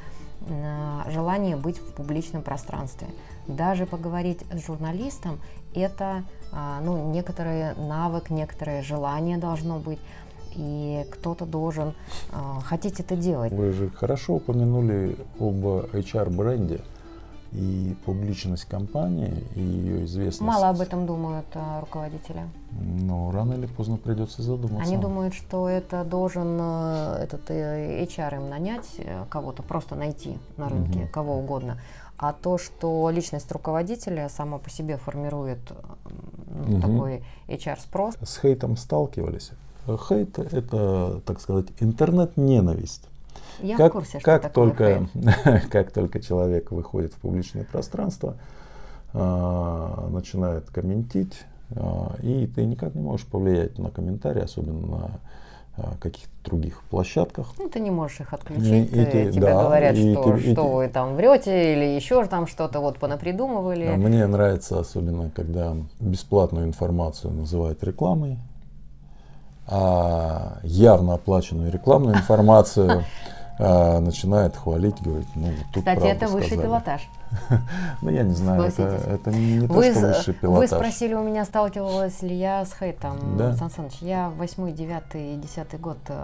желание 1.09 1.55
быть 1.55 1.77
в 1.77 1.93
публичном 1.93 2.41
пространстве. 2.41 3.07
Даже 3.47 3.85
поговорить 3.85 4.39
с 4.51 4.65
журналистом– 4.65 5.39
это 5.73 6.23
а, 6.51 6.81
ну, 6.81 7.11
некоторый 7.11 7.75
навык, 7.75 8.29
некоторое 8.29 8.81
желание 8.83 9.37
должно 9.37 9.79
быть 9.79 9.99
и 10.55 11.05
кто-то 11.09 11.45
должен 11.45 11.89
э, 12.31 12.35
хотеть 12.63 12.99
это 12.99 13.15
делать. 13.15 13.51
Вы 13.51 13.71
же 13.71 13.89
хорошо 13.89 14.35
упомянули 14.35 15.17
об 15.39 15.65
HR-бренде 15.65 16.81
и 17.53 17.95
публичность 18.05 18.65
компании, 18.65 19.43
и 19.55 19.61
ее 19.61 20.05
известность. 20.05 20.41
Мало 20.41 20.69
об 20.69 20.81
этом 20.81 21.05
думают 21.05 21.45
э, 21.53 21.79
руководители. 21.81 22.41
Но 22.71 23.31
рано 23.31 23.53
или 23.53 23.67
поздно 23.67 23.97
придется 23.97 24.41
задуматься. 24.41 24.87
Они 24.87 24.97
думают, 24.97 25.35
что 25.35 25.69
это 25.69 26.03
должен 26.03 26.57
э, 26.59 27.17
этот 27.23 27.51
э, 27.51 28.03
HR 28.05 28.37
им 28.37 28.49
нанять, 28.49 28.99
кого-то 29.29 29.61
просто 29.61 29.95
найти 29.95 30.37
на 30.57 30.69
рынке, 30.69 30.99
угу. 30.99 31.07
кого 31.11 31.37
угодно. 31.37 31.77
А 32.17 32.33
то, 32.33 32.57
что 32.57 33.09
личность 33.11 33.51
руководителя 33.51 34.29
сама 34.29 34.57
по 34.57 34.69
себе 34.69 34.97
формирует 34.97 35.59
угу. 35.71 36.81
такой 36.81 37.23
HR-спрос. 37.47 38.15
С 38.23 38.39
хейтом 38.39 38.77
сталкивались? 38.77 39.51
Хейт– 39.85 40.39
это, 40.53 41.21
так 41.25 41.41
сказать, 41.41 41.67
интернет-ненависть. 41.79 43.09
Я 43.61 43.77
как, 43.77 43.91
в 43.91 43.95
курсе, 43.97 44.19
что 44.19 44.25
как 44.25 44.41
такое 44.41 44.69
только, 44.69 45.07
как 45.71 45.91
только 45.91 46.19
человек 46.19 46.71
выходит 46.71 47.13
в 47.13 47.17
публичное 47.17 47.63
пространство, 47.63 48.35
э, 49.13 50.07
начинает 50.09 50.69
комментить, 50.69 51.41
э, 51.71 51.81
и 52.21 52.47
ты 52.47 52.65
никак 52.65 52.95
не 52.95 53.01
можешь 53.01 53.25
повлиять 53.25 53.77
на 53.77 53.89
комментарии, 53.89 54.43
особенно 54.43 54.87
на 54.87 55.11
э, 55.77 55.81
каких-то 55.99 56.29
других 56.43 56.81
площадках. 56.83 57.53
Ну, 57.57 57.69
ты 57.69 57.79
не 57.79 57.91
можешь 57.91 58.21
их 58.21 58.33
отключить, 58.33 58.91
и, 58.91 59.01
и 59.01 59.05
ты, 59.05 59.31
тебе 59.31 59.41
да, 59.41 59.63
говорят, 59.63 59.95
и, 59.95 60.13
что, 60.13 60.35
и, 60.35 60.53
что 60.53 60.65
и, 60.65 60.73
вы 60.75 60.87
там 60.89 61.15
врете 61.15 61.73
или 61.73 61.95
еще 61.95 62.25
там 62.25 62.47
что-то 62.47 62.79
вот 62.79 62.97
понапридумывали. 62.97 63.95
Мне 63.95 64.27
нравится 64.27 64.79
особенно, 64.79 65.29
когда 65.29 65.75
бесплатную 65.99 66.65
информацию 66.65 67.33
называют 67.33 67.83
рекламой, 67.83 68.37
а 69.65 70.59
явно 70.63 71.13
оплаченную 71.15 71.71
рекламную 71.71 72.15
информацию 72.17 73.05
а, 73.59 73.99
начинает 73.99 74.55
хвалить, 74.55 75.01
говорит, 75.01 75.27
ну, 75.35 75.49
тут 75.73 75.83
Кстати, 75.83 76.05
это 76.05 76.27
высший 76.27 76.47
сказали. 76.47 76.65
пилотаж. 76.65 77.09
Ну, 78.01 78.09
я 78.09 78.23
не 78.23 78.33
знаю, 78.33 78.63
это, 78.63 78.83
это 78.83 79.31
не 79.31 79.59
вы, 79.59 79.67
то, 79.67 79.99
что 79.99 80.07
высший 80.07 80.33
пилотаж. 80.33 80.69
Вы 80.69 80.75
спросили 80.75 81.13
у 81.13 81.23
меня, 81.23 81.45
сталкивалась 81.45 82.21
ли 82.21 82.35
я 82.35 82.65
с 82.65 82.73
хейтом. 82.73 83.37
Да. 83.37 83.55
Сан 83.55 83.69
Саныч, 83.69 83.93
я 84.01 84.29
восьмой, 84.37 84.73
девятый, 84.73 85.37
десятый 85.37 85.79
год 85.79 85.97
э, 86.07 86.15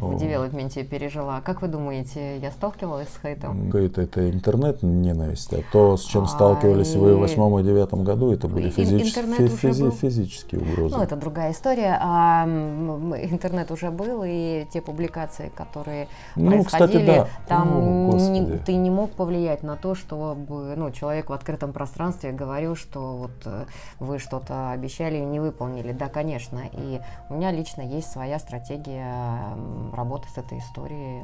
в 0.00 0.16
девелопменте 0.16 0.84
пережила. 0.84 1.40
Как 1.42 1.62
вы 1.62 1.68
думаете, 1.68 2.38
я 2.38 2.50
сталкивалась 2.50 3.08
с 3.08 3.20
хейтом? 3.20 3.70
Хейт– 3.70 3.98
это 3.98 4.30
интернет-ненависть, 4.30 5.52
а 5.52 5.62
то, 5.70 5.96
с 5.96 6.04
чем 6.04 6.24
а, 6.24 6.26
сталкивались 6.26 6.94
и... 6.94 6.98
вы 6.98 7.16
в 7.16 7.20
восьмом 7.20 7.58
и 7.58 7.62
девятом 7.62 8.04
году, 8.04 8.32
это 8.32 8.48
были 8.48 8.70
физич... 8.70 9.14
фи- 9.14 9.46
физи- 9.46 9.90
физические 9.90 10.60
угрозы. 10.62 10.96
Ну, 10.96 11.02
это 11.02 11.16
другая 11.16 11.52
история. 11.52 11.98
А, 12.00 12.44
интернет 12.44 13.70
уже 13.70 13.90
был, 13.90 14.22
и 14.24 14.66
те 14.72 14.80
публикации, 14.80 15.50
которые 15.54 16.08
ну, 16.36 16.50
происходили, 16.50 17.04
кстати, 17.04 17.06
да. 17.06 17.28
там 17.46 18.10
О, 18.10 18.16
не, 18.16 18.58
ты 18.58 18.74
не 18.74 18.90
мог 18.90 19.10
повлиять 19.10 19.62
на 19.62 19.76
то, 19.76 19.94
что 19.94 20.31
чтобы 20.32 20.74
ну, 20.76 20.90
человек 20.90 21.30
в 21.30 21.32
открытом 21.32 21.72
пространстве 21.72 22.32
говорил, 22.32 22.74
что 22.74 23.16
вот 23.16 23.30
э, 23.44 23.64
вы 23.98 24.18
что-то 24.18 24.70
обещали 24.70 25.16
и 25.16 25.24
не 25.24 25.40
выполнили. 25.40 25.92
Да, 25.92 26.08
конечно. 26.08 26.62
И 26.72 27.00
у 27.28 27.34
меня 27.34 27.50
лично 27.50 27.82
есть 27.82 28.10
своя 28.10 28.38
стратегия 28.38 29.54
работы 29.92 30.28
с 30.34 30.38
этой 30.38 30.58
историей. 30.58 31.22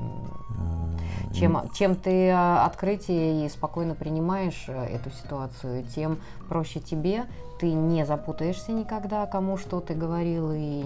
Э, 1.31 1.35
чем, 1.35 1.71
чем 1.73 1.97
ты 1.97 2.29
э, 2.29 2.59
открытие 2.59 3.47
и 3.47 3.49
спокойно 3.49 3.95
принимаешь 3.95 4.69
эту 4.69 5.11
ситуацию, 5.11 5.85
тем 5.85 6.19
проще 6.49 6.81
тебе, 6.81 7.25
ты 7.59 7.73
не 7.73 8.05
запутаешься 8.07 8.73
никогда, 8.73 9.27
кому 9.27 9.57
что 9.57 9.81
ты 9.81 9.95
говорил, 9.95 10.53
и 10.55 10.85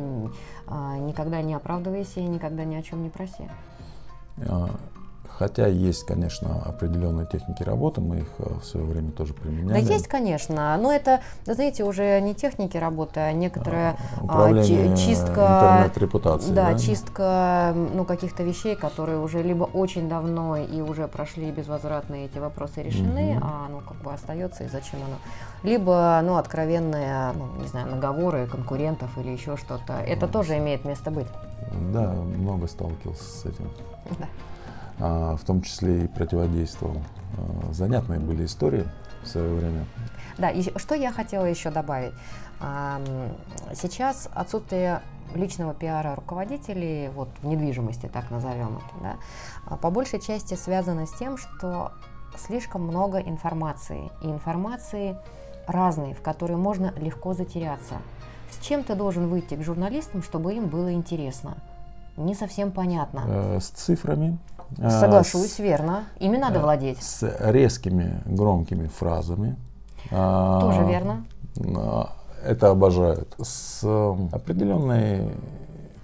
а, 0.66 0.96
никогда 0.96 1.42
не 1.42 1.52
оправдывайся, 1.52 2.20
и 2.20 2.24
никогда 2.24 2.64
ни 2.64 2.74
о 2.74 2.82
чем 2.82 3.02
не 3.02 3.10
проси. 3.10 3.44
Хотя 5.38 5.66
есть, 5.66 6.04
конечно, 6.04 6.62
определенные 6.64 7.26
техники 7.26 7.62
работы, 7.62 8.00
мы 8.00 8.18
их 8.18 8.28
э, 8.38 8.54
в 8.60 8.64
свое 8.64 8.86
время 8.86 9.12
тоже 9.12 9.34
применяли. 9.34 9.72
Да 9.72 9.92
есть, 9.92 10.06
конечно, 10.06 10.76
но 10.76 10.92
это, 10.92 11.20
знаете, 11.44 11.84
уже 11.84 12.20
не 12.20 12.34
техники 12.34 12.76
работы, 12.76 13.20
а 13.20 13.32
некоторая 13.32 13.96
а, 14.28 14.46
а 14.46 14.64
чистка, 14.96 15.78
интернет-репутации. 15.78 16.52
Да, 16.52 16.72
да, 16.72 16.78
чистка 16.78 17.72
ну, 17.74 18.04
каких-то 18.04 18.42
вещей, 18.42 18.76
которые 18.76 19.18
уже 19.18 19.42
либо 19.42 19.64
очень 19.64 20.08
давно 20.08 20.56
и 20.56 20.80
уже 20.80 21.08
прошли 21.08 21.50
безвозвратно 21.50 22.14
эти 22.14 22.38
вопросы 22.38 22.82
решены, 22.82 23.36
угу. 23.36 23.44
а 23.44 23.66
оно 23.66 23.80
как 23.80 23.96
бы 24.02 24.12
остается 24.12 24.64
и 24.64 24.68
зачем 24.68 25.00
оно. 25.02 25.16
Либо, 25.62 26.20
ну, 26.24 26.36
откровенные, 26.36 27.32
ну, 27.32 27.48
не 27.60 27.68
знаю, 27.68 27.88
наговоры 27.90 28.46
конкурентов 28.46 29.16
или 29.18 29.30
еще 29.30 29.56
что-то. 29.56 29.94
Это 29.94 30.26
вот. 30.26 30.32
тоже 30.32 30.58
имеет 30.58 30.84
место 30.84 31.10
быть. 31.10 31.28
Да, 31.92 32.12
много 32.12 32.66
сталкивался 32.66 33.24
с 33.24 33.44
этим. 33.46 33.70
Да. 34.18 34.26
А, 34.98 35.36
в 35.36 35.44
том 35.44 35.62
числе 35.62 36.04
и 36.04 36.08
противодействовал. 36.08 36.98
А, 37.36 37.72
занятные 37.72 38.20
были 38.20 38.44
истории. 38.44 38.84
в 39.22 39.28
свое 39.28 39.54
время. 39.54 39.84
Да, 40.38 40.50
и 40.50 40.62
что 40.78 40.94
я 40.94 41.12
хотела 41.12 41.44
еще 41.44 41.70
добавить. 41.70 42.12
Сейчас 43.74 44.28
отсутствие 44.32 45.02
личного 45.34 45.74
пиара 45.74 46.14
руководителей, 46.14 47.08
вот 47.14 47.28
в 47.40 47.46
недвижимости, 47.46 48.06
так 48.06 48.30
назовем 48.30 48.78
это, 48.78 49.02
да, 49.02 49.16
а 49.66 49.76
по 49.76 49.90
большей 49.90 50.20
части 50.20 50.54
связано 50.54 51.06
с 51.06 51.12
тем, 51.12 51.36
что 51.36 51.92
слишком 52.36 52.82
много 52.82 53.18
информации, 53.18 54.10
и 54.22 54.26
информации 54.26 55.16
разной, 55.66 56.14
в 56.14 56.22
которой 56.22 56.56
можно 56.56 56.92
легко 56.96 57.34
затеряться. 57.34 57.96
С 58.50 58.64
чем 58.64 58.84
ты 58.84 58.94
должен 58.94 59.28
выйти 59.28 59.54
к 59.54 59.62
журналистам, 59.62 60.22
чтобы 60.22 60.54
им 60.54 60.66
было 60.66 60.92
интересно? 60.92 61.56
Не 62.16 62.34
совсем 62.34 62.70
понятно. 62.70 63.24
Э, 63.26 63.60
с 63.60 63.68
цифрами. 63.68 64.38
Э, 64.78 64.90
Соглашусь, 64.90 65.54
с, 65.54 65.58
верно. 65.58 66.04
Ими 66.18 66.36
надо 66.36 66.58
э, 66.58 66.62
владеть. 66.62 67.02
С 67.02 67.22
резкими, 67.40 68.22
громкими 68.26 68.88
фразами. 68.88 69.56
Тоже 70.10 70.84
верно. 70.84 71.24
Это 72.44 72.70
обожают. 72.70 73.34
С 73.38 73.84
определенной 74.32 75.30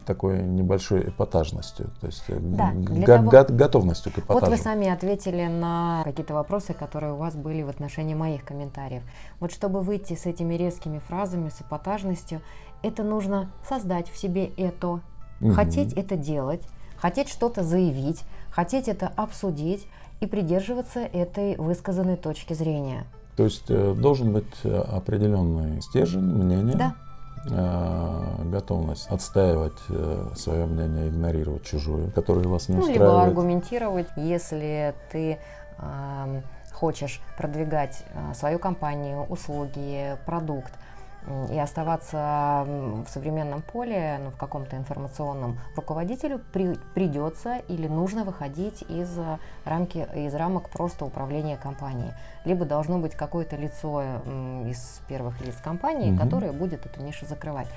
такой 0.08 0.42
небольшой 0.42 1.10
эпатажностью, 1.10 1.90
то 2.00 2.06
есть 2.06 2.24
да, 2.28 2.72
го- 2.72 3.04
того... 3.04 3.30
го- 3.30 3.54
готовностью 3.54 4.10
к 4.10 4.18
эпатажу. 4.18 4.46
Вот 4.46 4.56
вы 4.56 4.56
сами 4.56 4.88
ответили 4.88 5.46
на 5.48 6.00
какие-то 6.02 6.32
вопросы, 6.32 6.72
которые 6.72 7.12
у 7.12 7.16
вас 7.16 7.36
были 7.36 7.62
в 7.62 7.68
отношении 7.68 8.14
моих 8.14 8.42
комментариев. 8.42 9.02
Вот 9.38 9.52
чтобы 9.52 9.82
выйти 9.82 10.14
с 10.14 10.24
этими 10.24 10.54
резкими 10.54 10.98
фразами, 10.98 11.50
с 11.50 11.60
эпатажностью, 11.60 12.40
это 12.82 13.02
нужно 13.02 13.50
создать 13.68 14.08
в 14.08 14.16
себе 14.16 14.46
это, 14.56 14.88
угу. 14.88 15.52
хотеть 15.52 15.92
это 15.92 16.16
делать, 16.16 16.62
хотеть 16.96 17.28
что-то 17.28 17.62
заявить, 17.62 18.22
хотеть 18.58 18.88
это 18.88 19.12
обсудить 19.14 19.86
и 20.18 20.26
придерживаться 20.26 20.98
этой 20.98 21.54
высказанной 21.56 22.16
точки 22.16 22.54
зрения. 22.54 23.06
То 23.36 23.44
есть 23.44 23.66
э, 23.68 23.94
должен 23.94 24.32
быть 24.32 24.52
э, 24.64 24.76
определенный 24.76 25.80
стержень, 25.80 26.22
мнение. 26.22 26.76
Да 26.76 26.94
Э, 27.50 28.42
готовность 28.44 29.06
отстаивать 29.08 29.78
свое 30.36 30.66
мнение, 30.66 31.08
игнорировать 31.08 31.64
чужое, 31.64 32.10
которое 32.10 32.46
вас 32.48 32.68
не 32.68 32.74
ну, 32.74 32.80
устраивает. 32.80 33.10
Либо 33.10 33.22
аргументировать, 33.22 34.08
если 34.16 34.94
ты 35.12 35.38
э, 35.78 36.42
хочешь 36.72 37.20
продвигать 37.36 38.04
э, 38.12 38.34
свою 38.34 38.58
компанию, 38.58 39.24
услуги, 39.28 40.16
продукт, 40.26 40.72
и 41.50 41.58
оставаться 41.58 42.64
в 42.66 43.06
современном 43.08 43.62
поле, 43.62 44.20
ну, 44.22 44.30
в 44.30 44.36
каком-то 44.36 44.76
информационном, 44.76 45.58
руководителю 45.76 46.40
при, 46.52 46.78
придется 46.94 47.56
или 47.68 47.86
нужно 47.86 48.24
выходить 48.24 48.82
из, 48.88 49.18
рамки, 49.64 50.06
из 50.14 50.34
рамок 50.34 50.68
просто 50.70 51.04
управления 51.04 51.56
компанией. 51.56 52.12
Либо 52.44 52.64
должно 52.64 52.98
быть 52.98 53.14
какое-то 53.14 53.56
лицо 53.56 54.02
из 54.66 55.00
первых 55.08 55.40
лиц 55.40 55.56
компании, 55.62 56.12
угу. 56.12 56.20
которое 56.20 56.52
будет 56.52 56.86
эту 56.86 57.02
нишу 57.02 57.26
закрывать. 57.26 57.68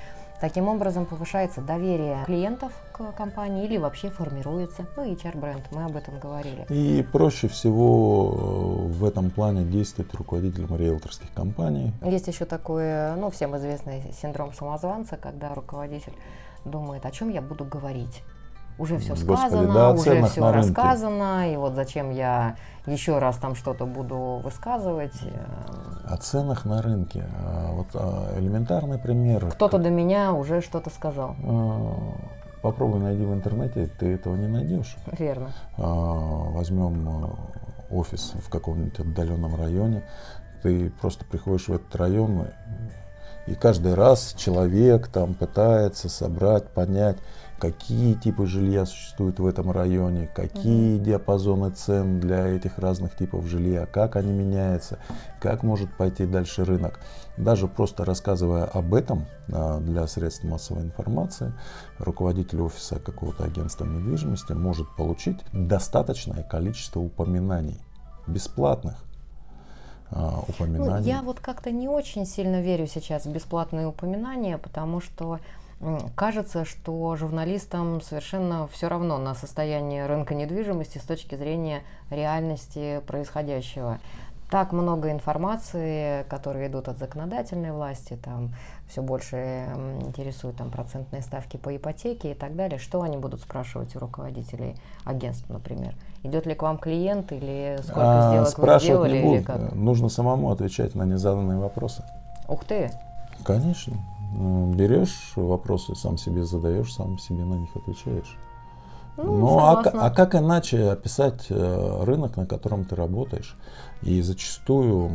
Таким 0.41 0.67
образом 0.69 1.05
повышается 1.05 1.61
доверие 1.61 2.23
клиентов 2.25 2.73
к 2.91 3.11
компании 3.11 3.63
или 3.63 3.77
вообще 3.77 4.09
формируется, 4.09 4.87
ну, 4.97 5.05
HR-бренд, 5.13 5.67
мы 5.71 5.85
об 5.85 5.95
этом 5.95 6.19
говорили. 6.19 6.65
И 6.69 7.03
проще 7.03 7.47
всего 7.47 8.87
э, 8.89 8.91
в 8.91 9.05
этом 9.05 9.29
плане 9.29 9.63
действовать 9.63 10.11
руководителям 10.15 10.75
риэлторских 10.75 11.31
компаний. 11.35 11.93
Есть 12.01 12.27
еще 12.27 12.45
такой, 12.45 13.15
ну, 13.17 13.29
всем 13.29 13.55
известный 13.57 14.11
синдром 14.19 14.51
самозванца, 14.53 15.15
когда 15.15 15.53
руководитель 15.53 16.13
думает, 16.65 17.05
о 17.05 17.11
чем 17.11 17.29
я 17.29 17.43
буду 17.43 17.63
говорить 17.63 18.23
уже 18.77 18.97
все 18.97 19.09
Господи, 19.09 19.37
сказано, 19.37 19.73
да, 19.73 19.91
уже 19.91 20.23
все 20.25 20.51
рассказано, 20.51 21.53
и 21.53 21.55
вот 21.57 21.75
зачем 21.75 22.11
я 22.11 22.55
еще 22.85 23.19
раз 23.19 23.37
там 23.37 23.55
что-то 23.55 23.85
буду 23.85 24.41
высказывать. 24.43 25.13
О 26.05 26.17
ценах 26.17 26.65
на 26.65 26.81
рынке. 26.81 27.25
А, 27.43 27.71
вот 27.73 27.87
а, 27.93 28.39
элементарный 28.39 28.97
пример. 28.97 29.49
Кто-то 29.51 29.77
до 29.77 29.89
меня 29.89 30.33
уже 30.33 30.61
что-то 30.61 30.89
сказал. 30.89 31.35
А, 31.43 32.15
попробуй 32.61 32.99
найди 32.99 33.23
в 33.23 33.33
интернете, 33.33 33.87
ты 33.99 34.13
этого 34.13 34.35
не 34.35 34.47
найдешь. 34.47 34.95
Верно. 35.17 35.51
Возьмем 35.77 37.37
офис 37.91 38.33
в 38.35 38.49
каком-нибудь 38.49 38.99
отдаленном 38.99 39.55
районе, 39.55 40.03
ты 40.63 40.89
просто 41.01 41.25
приходишь 41.25 41.67
в 41.67 41.73
этот 41.73 41.95
район, 41.95 42.47
и 43.47 43.55
каждый 43.55 43.95
раз 43.95 44.33
человек 44.37 45.07
там 45.07 45.33
пытается 45.33 46.07
собрать, 46.07 46.69
понять, 46.69 47.17
какие 47.61 48.15
типы 48.15 48.47
жилья 48.47 48.87
существуют 48.87 49.39
в 49.39 49.45
этом 49.45 49.69
районе, 49.69 50.27
какие 50.35 50.97
mm-hmm. 50.97 51.03
диапазоны 51.03 51.69
цен 51.69 52.19
для 52.19 52.47
этих 52.47 52.79
разных 52.79 53.15
типов 53.15 53.45
жилья, 53.45 53.85
как 53.85 54.15
они 54.15 54.33
меняются, 54.33 54.97
как 55.39 55.61
может 55.61 55.95
пойти 55.95 56.25
дальше 56.25 56.65
рынок. 56.65 56.99
Даже 57.37 57.67
просто 57.67 58.03
рассказывая 58.03 58.65
об 58.65 58.95
этом 58.95 59.27
а, 59.53 59.79
для 59.79 60.07
средств 60.07 60.43
массовой 60.43 60.81
информации, 60.81 61.53
руководитель 61.99 62.61
офиса 62.61 62.99
какого-то 62.99 63.43
агентства 63.43 63.85
недвижимости 63.85 64.53
может 64.53 64.87
получить 64.95 65.37
достаточное 65.53 66.41
количество 66.41 66.99
упоминаний, 66.99 67.79
бесплатных 68.25 68.95
упоминаний. 70.47 70.99
Ну, 70.99 71.07
я 71.07 71.21
вот 71.21 71.39
как-то 71.39 71.71
не 71.71 71.87
очень 71.87 72.25
сильно 72.25 72.61
верю 72.61 72.87
сейчас 72.87 73.25
в 73.25 73.31
бесплатные 73.31 73.87
упоминания, 73.87 74.57
потому 74.57 74.99
что 74.99 75.39
кажется, 76.15 76.65
что 76.65 77.15
журналистам 77.15 78.01
совершенно 78.01 78.67
все 78.67 78.87
равно 78.87 79.17
на 79.17 79.35
состояние 79.35 80.05
рынка 80.05 80.35
недвижимости 80.35 80.97
с 80.97 81.03
точки 81.03 81.35
зрения 81.35 81.83
реальности 82.09 83.01
происходящего. 83.07 83.99
Так 84.51 84.73
много 84.73 85.11
информации, 85.11 86.23
которые 86.23 86.67
идут 86.67 86.89
от 86.89 86.97
законодательной 86.97 87.71
власти, 87.71 88.19
там 88.21 88.53
все 88.85 89.01
больше 89.01 89.65
интересуют 90.01 90.57
там, 90.57 90.69
процентные 90.69 91.21
ставки 91.21 91.55
по 91.55 91.73
ипотеке 91.73 92.31
и 92.31 92.33
так 92.33 92.57
далее. 92.57 92.77
Что 92.77 93.01
они 93.01 93.15
будут 93.15 93.39
спрашивать 93.39 93.95
у 93.95 93.99
руководителей 93.99 94.75
агентств, 95.05 95.49
например? 95.49 95.95
Идет 96.23 96.45
ли 96.45 96.53
к 96.53 96.63
вам 96.63 96.77
клиент 96.79 97.31
или 97.31 97.79
сколько 97.81 98.01
а, 98.01 98.45
сделок 98.45 98.59
вы 98.59 98.79
сделали? 98.79 99.21
Не 99.21 99.35
или 99.37 99.43
как? 99.43 99.71
Нужно 99.73 100.09
самому 100.09 100.51
отвечать 100.51 100.95
на 100.95 101.03
незаданные 101.03 101.57
вопросы. 101.57 102.03
Ух 102.49 102.65
ты! 102.65 102.91
Конечно. 103.45 103.93
Берешь 104.31 105.33
вопросы, 105.35 105.95
сам 105.95 106.17
себе 106.17 106.43
задаешь, 106.43 106.93
сам 106.93 107.19
себе 107.19 107.43
на 107.43 107.55
них 107.55 107.69
отвечаешь. 107.75 108.37
Ну, 109.17 109.37
ну 109.37 109.59
а, 109.59 109.81
а 109.81 110.09
как 110.09 110.35
иначе 110.35 110.89
описать 110.89 111.47
э, 111.49 112.03
рынок, 112.03 112.37
на 112.37 112.45
котором 112.45 112.85
ты 112.85 112.95
работаешь? 112.95 113.57
И 114.01 114.21
зачастую 114.21 115.11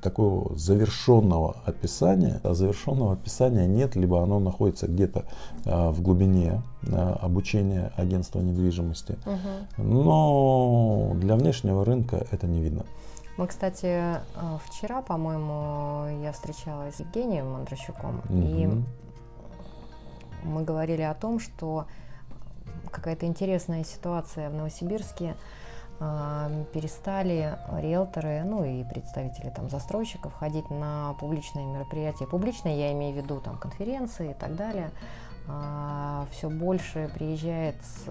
такого 0.00 0.56
завершенного 0.56 1.56
описания, 1.64 2.40
а 2.44 2.54
завершенного 2.54 3.14
описания 3.14 3.66
нет, 3.66 3.96
либо 3.96 4.22
оно 4.22 4.38
находится 4.38 4.86
где-то 4.86 5.24
э, 5.64 5.88
в 5.90 6.02
глубине 6.02 6.62
э, 6.82 6.96
обучения 7.20 7.92
агентства 7.96 8.40
недвижимости. 8.40 9.16
Угу. 9.26 9.82
Но 9.82 11.12
для 11.16 11.36
внешнего 11.36 11.84
рынка 11.84 12.24
это 12.30 12.46
не 12.46 12.62
видно. 12.62 12.84
Мы, 13.36 13.46
кстати, 13.48 13.86
э, 13.86 14.18
вчера, 14.64 15.02
по-моему, 15.02 16.22
я 16.22 16.32
встречалась 16.32 16.96
с 16.96 17.00
Евгением 17.00 17.52
Мандрощуком, 17.52 18.20
угу. 18.20 18.32
и 18.32 18.68
мы 20.42 20.62
говорили 20.62 21.02
о 21.02 21.12
том, 21.12 21.38
что 21.38 21.86
какая-то 22.90 23.26
интересная 23.26 23.84
ситуация 23.84 24.48
в 24.48 24.54
Новосибирске. 24.54 25.36
Э, 26.00 26.64
перестали 26.72 27.58
риэлторы, 27.78 28.42
ну 28.44 28.64
и 28.64 28.84
представители 28.84 29.50
там 29.50 29.68
застройщиков 29.68 30.32
ходить 30.32 30.70
на 30.70 31.14
публичные 31.20 31.66
мероприятия. 31.66 32.26
Публичные 32.26 32.78
я 32.78 32.92
имею 32.92 33.14
в 33.14 33.22
виду 33.22 33.40
там 33.40 33.58
конференции 33.58 34.30
и 34.30 34.34
так 34.34 34.56
далее. 34.56 34.90
Э, 35.46 36.24
все 36.30 36.48
больше 36.48 37.10
приезжает 37.12 37.76
с 37.82 38.08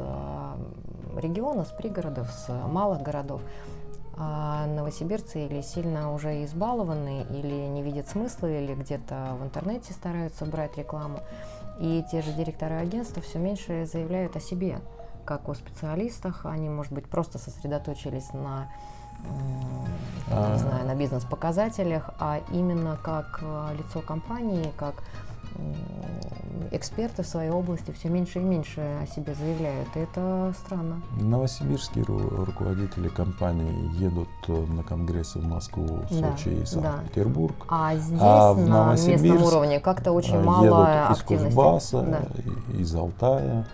региона, 1.18 1.66
с 1.66 1.72
пригородов, 1.72 2.30
с 2.30 2.48
малых 2.68 3.02
городов 3.02 3.42
а 4.18 4.66
новосибирцы 4.68 5.46
или 5.46 5.62
сильно 5.62 6.14
уже 6.14 6.44
избалованы, 6.46 7.26
или 7.30 7.68
не 7.68 7.82
видят 7.82 8.08
смысла, 8.08 8.48
или 8.48 8.74
где-то 8.74 9.36
в 9.40 9.44
интернете 9.44 9.94
стараются 9.94 10.46
брать 10.46 10.78
рекламу. 10.78 11.20
И 11.80 12.04
те 12.10 12.22
же 12.22 12.32
директора 12.32 12.80
агентства 12.80 13.22
все 13.22 13.40
меньше 13.40 13.86
заявляют 13.86 14.36
о 14.36 14.40
себе, 14.40 14.80
как 15.26 15.50
о 15.50 15.54
специалистах. 15.54 16.46
Они, 16.46 16.70
может 16.70 16.94
быть, 16.94 17.06
просто 17.06 17.38
сосредоточились 17.38 18.32
на 18.34 18.70
не 20.28 20.34
а. 20.34 20.58
знаю, 20.58 20.86
на 20.86 20.96
бизнес-показателях, 20.96 22.12
а 22.20 22.42
именно 22.52 22.98
как 23.02 23.40
э, 23.42 23.76
лицо 23.78 24.02
компании, 24.02 24.72
как 24.78 24.96
эксперты 26.76 27.24
в 27.24 27.28
своей 27.28 27.50
области 27.50 27.92
все 27.92 28.10
меньше 28.10 28.40
и 28.40 28.44
меньше 28.44 28.82
о 29.02 29.08
себе 29.08 29.34
заявляют. 29.34 29.88
И 29.96 30.00
это 30.00 30.54
странно. 30.58 31.02
Новосибирские 31.20 32.06
руководители 32.06 33.08
компании 33.10 33.92
едут 34.02 34.30
э, 34.48 34.54
на 34.54 34.84
конгрессы 34.84 35.40
в 35.40 35.46
Москву, 35.46 35.88
Сочи 36.10 36.50
да, 36.50 36.62
и 36.62 36.66
Санкт-Петербург. 36.66 37.56
Да. 37.60 37.66
А 37.90 37.96
здесь 37.96 38.20
а 38.22 38.54
на 38.56 38.92
местном 38.94 39.44
уровне 39.44 39.80
как-то 39.80 40.12
очень 40.12 40.42
мало 40.42 40.66
едут 40.66 41.20
активности. 41.20 41.48
Из 41.48 41.56
Кузбасса, 41.56 42.02
да. 42.02 42.78
из 42.78 42.96
Алтая, 42.96 43.68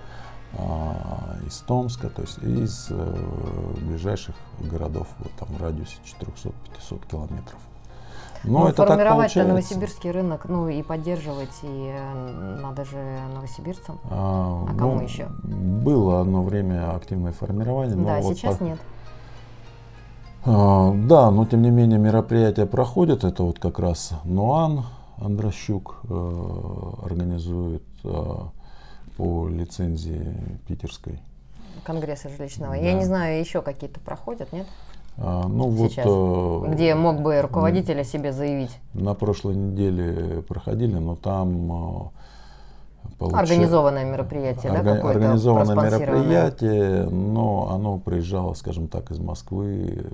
а, 0.58 1.38
из 1.46 1.58
Томска, 1.60 2.10
то 2.10 2.22
есть 2.22 2.38
из 2.40 2.88
э, 2.90 3.76
ближайших 3.82 4.36
городов, 4.60 5.08
вот 5.20 5.32
там 5.40 5.48
в 5.50 5.62
радиусе 5.62 5.96
400-500 6.20 7.08
километров. 7.10 7.60
Но 8.43 8.60
Ну, 8.60 8.67
это 8.67 8.77
так 8.77 8.88
формировать 8.89 9.17
получается. 9.17 9.49
новосибирский 9.49 10.12
рынок, 10.12 10.45
ну 10.49 10.67
и 10.67 10.82
поддерживать, 10.82 11.51
и 11.62 11.91
э, 11.93 12.58
надо 12.62 12.86
же 12.86 12.97
новосибирцам. 13.36 13.99
А, 14.10 14.65
А 14.69 14.73
кому 14.75 14.99
еще? 15.01 15.27
Было 15.43 16.21
одно 16.21 16.43
время 16.43 16.95
активное 16.95 17.34
формирование. 17.34 17.95
но 17.95 18.06
да, 18.06 18.19
вот 18.21 18.36
сейчас 18.36 18.58
по- 18.58 18.63
нет. 18.63 18.80
А, 20.43 20.91
да, 20.93 21.30
но 21.30 21.45
тем 21.45 21.62
не 21.62 21.69
менее 21.69 21.99
мероприятия 21.99 22.65
проходят. 22.65 23.23
Это 23.23 23.43
вот 23.43 23.60
как 23.60 23.77
раз 23.77 24.13
Нуан 24.23 24.86
Андрощук 25.17 25.99
э, 26.10 26.91
организует 27.06 27.84
э, 28.04 28.23
по 29.17 29.47
лицензии 29.47 30.36
питерской. 30.67 31.19
Конгресса 31.84 32.30
жилищного. 32.30 32.73
Да. 32.75 32.80
Я 32.82 32.93
не 32.93 33.06
знаю, 33.06 33.39
еще 33.39 33.62
какие-то 33.62 33.99
проходят, 33.99 34.51
нет? 34.51 34.65
А, 35.23 35.47
ну 35.47 35.69
вот 35.69 35.91
Сейчас. 35.91 36.05
э, 36.07 36.63
Где 36.73 36.95
мог 36.95 37.21
бы 37.21 37.39
руководитель 37.41 37.99
о 38.01 38.03
себе 38.03 38.31
заявить. 38.34 38.75
на 38.93 39.13
прошлой 39.13 39.55
неделе 39.55 40.41
проходили, 40.41 40.95
но 40.95 41.15
там 41.15 41.71
э, 41.71 43.13
получи- 43.19 43.36
Организованное 43.38 44.03
мероприятие, 44.05 44.71
да, 44.71 44.79
Орга- 44.79 44.95
какое-то 44.95 45.19
организованное 45.19 45.75
мероприятие, 45.75 47.03
но 47.10 47.69
оно 47.71 47.99
приезжало, 47.99 48.55
скажем 48.55 48.88
так, 48.88 49.12
из 49.12 49.19
Москвы. 49.19 50.05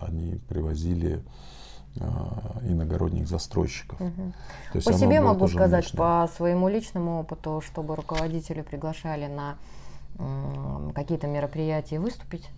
Они 0.00 0.38
привозили 0.48 1.24
э, 1.96 2.04
иногородних 2.68 3.26
застройщиков. 3.26 3.98
То 3.98 4.04
есть 4.74 4.86
По 4.86 4.92
себе 4.92 5.20
могу 5.20 5.48
сказать, 5.48 5.86
внешнее. 5.86 5.98
по 5.98 6.28
своему 6.36 6.68
личному 6.68 7.20
опыту, 7.20 7.60
чтобы 7.66 7.96
руководители 7.96 8.60
приглашали 8.62 9.26
на 9.26 9.56
какие-то 10.94 11.26
мероприятия 11.26 11.98
выступить. 11.98 12.48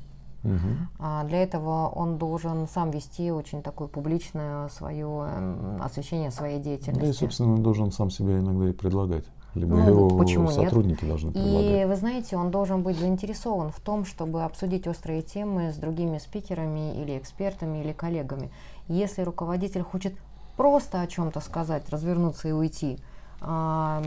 А 0.99 1.25
для 1.25 1.43
этого 1.43 1.89
он 1.89 2.19
должен 2.19 2.69
сам 2.69 2.91
вести 2.91 3.31
очень 3.31 3.63
такое 3.63 3.89
публичное 3.89 4.69
свое 4.69 5.07
м, 5.07 5.81
освещение 5.83 6.31
своей 6.31 6.59
деятельности. 6.61 7.01
Да 7.01 7.09
и, 7.09 7.13
собственно, 7.13 7.57
должен 7.59 7.91
сам 7.93 8.11
себя 8.11 8.39
иногда 8.39 8.69
и 8.69 8.73
предлагать. 8.73 9.25
Либо 9.55 9.77
Ну, 9.77 9.87
его 9.87 10.09
почему 10.19 10.51
нет? 10.51 10.65
сотрудники 10.65 11.05
должны 11.05 11.29
И 11.31 11.33
предлагать. 11.33 11.89
вы 11.89 11.97
знаете, 11.97 12.37
он 12.37 12.51
должен 12.51 12.83
быть 12.83 12.99
заинтересован 12.99 13.71
в 13.71 13.79
том, 13.81 14.05
чтобы 14.05 14.43
обсудить 14.43 14.87
острые 14.89 15.23
темы 15.23 15.71
с 15.73 15.77
другими 15.77 16.19
спикерами 16.19 17.01
или 17.01 17.17
экспертами 17.17 17.79
или 17.79 17.93
коллегами. 17.93 18.51
Если 18.89 19.23
руководитель 19.23 19.83
хочет 19.83 20.15
просто 20.57 21.01
о 21.01 21.07
чем-то 21.07 21.39
сказать, 21.41 21.89
развернуться 21.91 22.49
и 22.49 22.53
уйти, 22.53 22.99
а, 23.41 24.03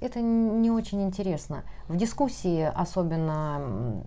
это 0.00 0.20
не 0.20 0.70
очень 0.70 1.02
интересно. 1.02 1.62
В 1.88 1.96
дискуссии 1.96 2.62
особенно 2.62 4.02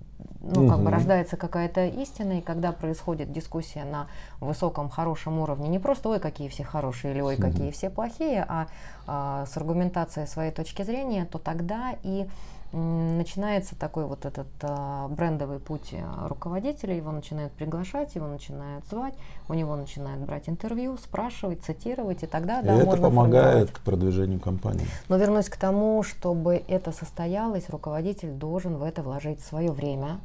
ну, 0.45 0.69
как 0.69 0.79
бы 0.79 0.91
рождается 0.91 1.37
какая-то 1.37 1.85
истина, 1.87 2.39
и 2.39 2.41
когда 2.41 2.71
происходит 2.71 3.31
дискуссия 3.31 3.83
на 3.83 4.07
высоком, 4.39 4.89
хорошем 4.89 5.39
уровне, 5.39 5.67
не 5.67 5.79
просто 5.79 6.09
ой, 6.09 6.19
какие 6.19 6.49
все 6.49 6.63
хорошие 6.63 7.13
или 7.13 7.21
ой, 7.21 7.35
какие 7.35 7.71
все 7.71 7.89
плохие, 7.89 8.45
а, 8.47 8.67
а, 9.07 9.45
с 9.45 9.57
аргументацией 9.57 10.27
своей 10.27 10.51
точки 10.51 10.83
зрения, 10.83 11.25
то 11.25 11.39
тогда 11.39 11.95
и 12.03 12.27
начинается 12.75 13.75
такой 13.75 14.05
вот 14.05 14.25
этот 14.25 14.47
а, 14.61 15.07
брендовый 15.07 15.59
путь 15.59 15.93
а, 15.93 16.27
руководителя, 16.27 16.95
его 16.95 17.11
начинают 17.11 17.53
приглашать, 17.53 18.15
его 18.15 18.27
начинают 18.27 18.85
звать, 18.87 19.13
у 19.47 19.53
него 19.53 19.75
начинают 19.75 20.21
брать 20.21 20.49
интервью, 20.49 20.97
спрашивать, 20.97 21.63
цитировать, 21.63 22.23
и 22.23 22.27
тогда, 22.27 22.59
И 22.61 22.65
да, 22.65 22.75
это 22.75 22.85
можно 22.85 23.09
помогает 23.09 23.71
к 23.71 23.79
продвижению 23.79 24.39
компании. 24.39 24.85
Но 25.07 25.17
вернусь 25.17 25.49
к 25.49 25.55
тому, 25.55 26.03
чтобы 26.03 26.63
это 26.67 26.91
состоялось, 26.91 27.69
руководитель 27.69 28.31
должен 28.31 28.75
в 28.75 28.83
это 28.83 29.03
вложить 29.03 29.39
свое 29.41 29.71
время, 29.71 30.19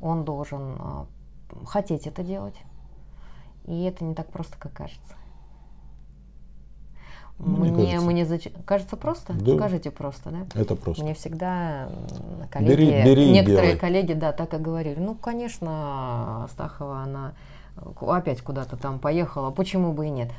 он 0.00 0.24
должен 0.24 0.76
а, 0.78 1.06
хотеть 1.64 2.06
это 2.06 2.22
делать, 2.22 2.56
и 3.66 3.82
это 3.84 4.04
не 4.04 4.14
так 4.14 4.26
просто, 4.28 4.56
как 4.58 4.72
кажется. 4.72 5.14
Мне 7.38 7.70
Мне, 7.70 7.84
кажется. 7.86 8.06
мне 8.06 8.24
зач- 8.24 8.64
кажется 8.64 8.96
просто? 8.96 9.32
Да. 9.34 9.54
Скажите 9.56 9.92
просто, 9.92 10.30
да? 10.30 10.60
Это 10.60 10.74
просто. 10.74 11.04
Мне 11.04 11.14
всегда 11.14 11.88
коллеги, 12.50 12.70
Бери- 12.72 13.04
бери 13.04 13.30
некоторые 13.30 13.66
делай. 13.74 13.78
коллеги, 13.78 14.12
да, 14.14 14.32
так 14.32 14.54
и 14.54 14.56
говорили. 14.56 14.98
Ну, 14.98 15.14
конечно, 15.14 16.44
Астахова, 16.46 17.02
она 17.02 17.34
э, 17.76 18.06
опять 18.08 18.40
куда-то 18.42 18.76
там 18.76 18.98
поехала, 18.98 19.52
почему 19.52 19.92
бы 19.92 20.06
и 20.06 20.10
нет. 20.10 20.30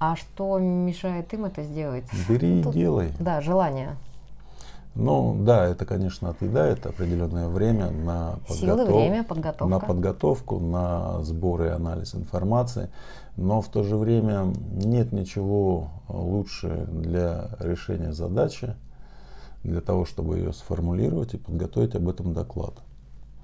А 0.00 0.16
что 0.16 0.58
мешает 0.58 1.32
им 1.32 1.44
это 1.44 1.62
сделать? 1.62 2.04
Бери 2.28 2.58
и 2.60 2.62
делай. 2.64 3.12
Да, 3.20 3.40
желание. 3.40 3.94
Ну 5.00 5.36
да, 5.44 5.64
это, 5.66 5.86
конечно, 5.86 6.30
отъедает 6.30 6.84
определенное 6.84 7.48
время 7.48 7.88
на 7.90 8.40
Силы, 8.48 8.78
подготов- 8.78 8.96
время, 8.96 9.22
подготовка. 9.24 9.66
на 9.66 9.78
подготовку, 9.78 10.58
на 10.58 11.22
сбор 11.22 11.62
и 11.62 11.68
анализ 11.68 12.16
информации. 12.16 12.90
Но 13.36 13.60
в 13.60 13.68
то 13.68 13.84
же 13.84 13.96
время 13.96 14.52
нет 14.72 15.12
ничего 15.12 15.90
лучше 16.08 16.88
для 16.90 17.50
решения 17.60 18.12
задачи, 18.12 18.74
для 19.62 19.80
того, 19.80 20.04
чтобы 20.04 20.38
ее 20.38 20.52
сформулировать 20.52 21.34
и 21.34 21.38
подготовить 21.38 21.94
об 21.94 22.08
этом 22.08 22.32
доклад 22.34 22.74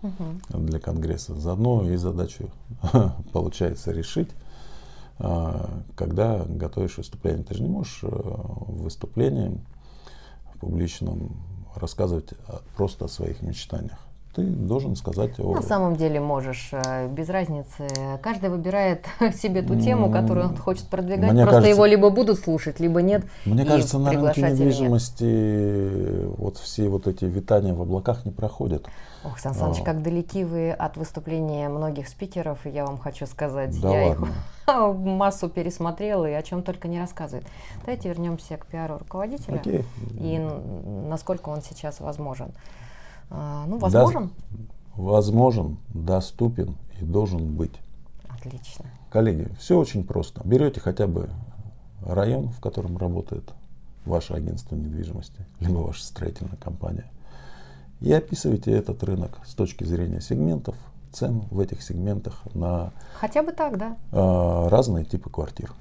Мгм. 0.02 0.40
для 0.66 0.80
Конгресса. 0.80 1.34
Заодно 1.36 1.88
и 1.88 1.94
задачу 1.94 2.50
получается 3.32 3.92
решить, 3.92 4.30
а, 5.20 5.70
когда 5.94 6.44
готовишь 6.48 6.98
выступление. 6.98 7.44
Ты 7.44 7.54
же 7.54 7.62
не 7.62 7.68
можешь 7.68 8.00
э, 8.02 8.08
в 8.08 8.82
выступлении 8.82 9.60
в 9.73 9.73
публичном 10.58 11.36
рассказывать 11.74 12.32
о- 12.46 12.62
просто 12.76 13.06
о 13.06 13.08
своих 13.08 13.42
мечтаниях. 13.42 13.98
Ты 14.34 14.42
должен 14.42 14.96
сказать 14.96 15.38
о... 15.38 15.54
На 15.54 15.62
самом 15.62 15.94
деле 15.94 16.18
можешь, 16.18 16.70
э, 16.72 17.08
без 17.08 17.28
разницы. 17.28 17.86
Каждый 18.20 18.50
выбирает 18.50 19.06
себе 19.34 19.62
ту 19.62 19.78
тему, 19.78 20.10
которую 20.10 20.48
он 20.48 20.56
хочет 20.56 20.88
продвигать. 20.88 21.30
Мне 21.30 21.42
Просто 21.42 21.60
кажется- 21.60 21.70
его 21.70 21.86
либо 21.86 22.10
будут 22.10 22.40
слушать, 22.40 22.80
либо 22.80 23.00
нет. 23.00 23.24
Мне 23.44 23.64
кажется, 23.64 23.98
на 23.98 24.10
рынке 24.10 24.42
нет. 24.42 24.52
недвижимости 24.52 26.26
вот 26.36 26.56
все 26.58 26.88
вот 26.88 27.06
эти 27.06 27.26
витания 27.26 27.74
в 27.74 27.82
облаках 27.82 28.24
не 28.24 28.32
проходят. 28.32 28.86
Ох, 29.24 29.38
Сан 29.38 29.54
Саныч, 29.54 29.80
А. 29.80 29.84
как 29.84 30.02
далеки 30.02 30.44
вы 30.44 30.70
от 30.72 30.96
выступления 30.96 31.68
многих 31.68 32.08
спикеров, 32.08 32.66
и 32.66 32.70
я 32.70 32.84
вам 32.84 32.98
хочу 32.98 33.26
сказать. 33.26 33.80
Да 33.80 33.96
я 33.96 34.08
ладно. 34.08 34.26
их 34.90 34.96
массу 34.96 35.48
пересмотрела 35.48 36.26
и 36.26 36.32
о 36.32 36.42
чем 36.42 36.62
только 36.62 36.88
не 36.88 36.98
рассказывает. 36.98 37.46
Давайте 37.82 38.08
вернемся 38.08 38.56
к 38.56 38.66
пиару 38.66 38.98
руководителя 38.98 39.56
Окей. 39.56 39.84
и 40.18 40.38
насколько 41.08 41.50
он 41.50 41.62
сейчас 41.62 42.00
возможен. 42.00 42.48
А, 43.30 43.64
ну, 43.66 43.78
Да, 43.78 43.86
возможен. 43.86 44.30
возможен, 44.96 45.78
доступен 45.92 46.76
и 47.00 47.04
должен 47.04 47.54
быть. 47.54 47.72
Отлично. 48.28 48.84
Коллеги, 49.10 49.48
все 49.58 49.78
очень 49.78 50.04
просто. 50.04 50.42
Берете 50.44 50.80
хотя 50.80 51.06
бы 51.06 51.30
район, 52.04 52.48
в 52.48 52.60
котором 52.60 52.96
работает 52.98 53.44
ваше 54.04 54.34
агентство 54.34 54.76
недвижимости, 54.76 55.46
либо 55.60 55.78
ваша 55.78 56.04
строительная 56.04 56.56
компания, 56.56 57.10
и 58.00 58.12
описывайте 58.12 58.70
этот 58.72 59.02
рынок 59.02 59.38
с 59.46 59.54
точки 59.54 59.84
зрения 59.84 60.20
сегментов, 60.20 60.76
цен 61.12 61.44
в 61.50 61.60
этих 61.60 61.80
сегментах 61.82 62.42
на 62.54 62.92
Хотя 63.20 63.42
бы 63.42 63.52
так, 63.52 63.78
да. 63.78 63.96
э, 64.12 64.68
разные 64.68 65.04
типы 65.04 65.30
квартир. 65.30 65.72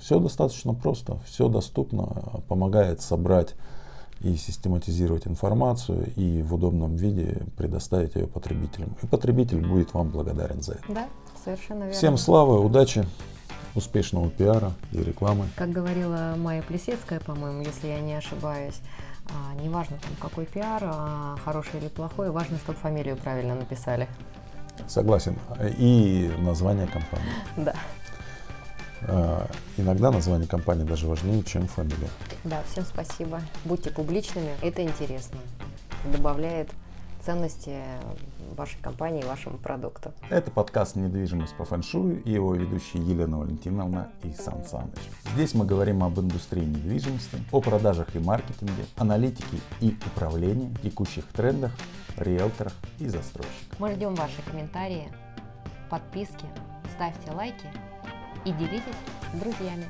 Все 0.00 0.18
достаточно 0.20 0.74
просто, 0.74 1.18
все 1.26 1.48
доступно, 1.48 2.04
помогает 2.48 3.00
собрать 3.00 3.54
и 4.20 4.36
систематизировать 4.36 5.26
информацию 5.26 6.12
и 6.16 6.42
в 6.42 6.54
удобном 6.54 6.96
виде 6.96 7.42
предоставить 7.56 8.14
ее 8.14 8.26
потребителям. 8.26 8.96
И 9.02 9.06
потребитель 9.06 9.66
будет 9.66 9.92
вам 9.94 10.10
благодарен 10.10 10.62
за 10.62 10.72
это. 10.72 10.84
Да, 10.88 11.08
совершенно 11.44 11.84
верно. 11.84 11.92
Всем 11.92 12.16
славы, 12.16 12.60
удачи, 12.60 13.06
успешного 13.74 14.30
пиара 14.30 14.72
и 14.92 14.98
рекламы. 14.98 15.48
Как 15.56 15.70
говорила 15.70 16.34
Майя 16.36 16.62
Плесецкая, 16.62 17.20
по-моему, 17.20 17.62
если 17.62 17.88
я 17.88 18.00
не 18.00 18.14
ошибаюсь, 18.14 18.80
а, 19.26 19.54
неважно 19.62 19.98
там 19.98 20.12
какой 20.20 20.46
пиар, 20.46 20.82
а, 20.84 21.36
хороший 21.44 21.80
или 21.80 21.88
плохой, 21.88 22.30
важно, 22.30 22.58
чтобы 22.58 22.78
фамилию 22.78 23.16
правильно 23.16 23.54
написали. 23.54 24.08
Согласен. 24.86 25.36
И 25.78 26.30
название 26.38 26.86
компании. 26.86 27.30
Да. 27.56 27.74
Э, 29.06 29.46
Иногда 29.76 30.12
название 30.12 30.46
компании 30.46 30.84
даже 30.84 31.08
важнее, 31.08 31.42
чем 31.42 31.66
фамилия. 31.66 32.08
Да, 32.44 32.62
всем 32.70 32.84
спасибо. 32.84 33.40
Будьте 33.64 33.90
публичными, 33.90 34.50
это 34.62 34.82
интересно. 34.82 35.38
Добавляет 36.12 36.70
ценности 37.24 37.76
вашей 38.54 38.78
компании, 38.80 39.22
вашему 39.24 39.58
продукту. 39.58 40.12
Это 40.30 40.50
подкаст 40.50 40.94
«Недвижимость 40.94 41.56
по 41.56 41.64
фэншую» 41.64 42.22
и 42.22 42.30
его 42.30 42.54
ведущие 42.54 43.02
Елена 43.02 43.38
Валентиновна 43.38 44.10
и 44.22 44.32
Сан 44.32 44.64
Саныч. 44.64 44.98
Здесь 45.34 45.54
мы 45.54 45.64
говорим 45.64 46.04
об 46.04 46.20
индустрии 46.20 46.64
недвижимости, 46.64 47.38
о 47.50 47.60
продажах 47.60 48.14
и 48.14 48.18
маркетинге, 48.20 48.84
аналитике 48.96 49.58
и 49.80 49.96
управлении, 50.06 50.72
текущих 50.82 51.24
трендах, 51.28 51.72
риэлторах 52.16 52.74
и 53.00 53.08
застройщиках. 53.08 53.78
Мы 53.80 53.92
ждем 53.94 54.14
ваши 54.14 54.40
комментарии, 54.48 55.08
подписки, 55.90 56.44
ставьте 56.94 57.32
лайки 57.32 57.66
и 58.44 58.52
делитесь 58.52 58.82
с 59.32 59.38
друзьями. 59.38 59.86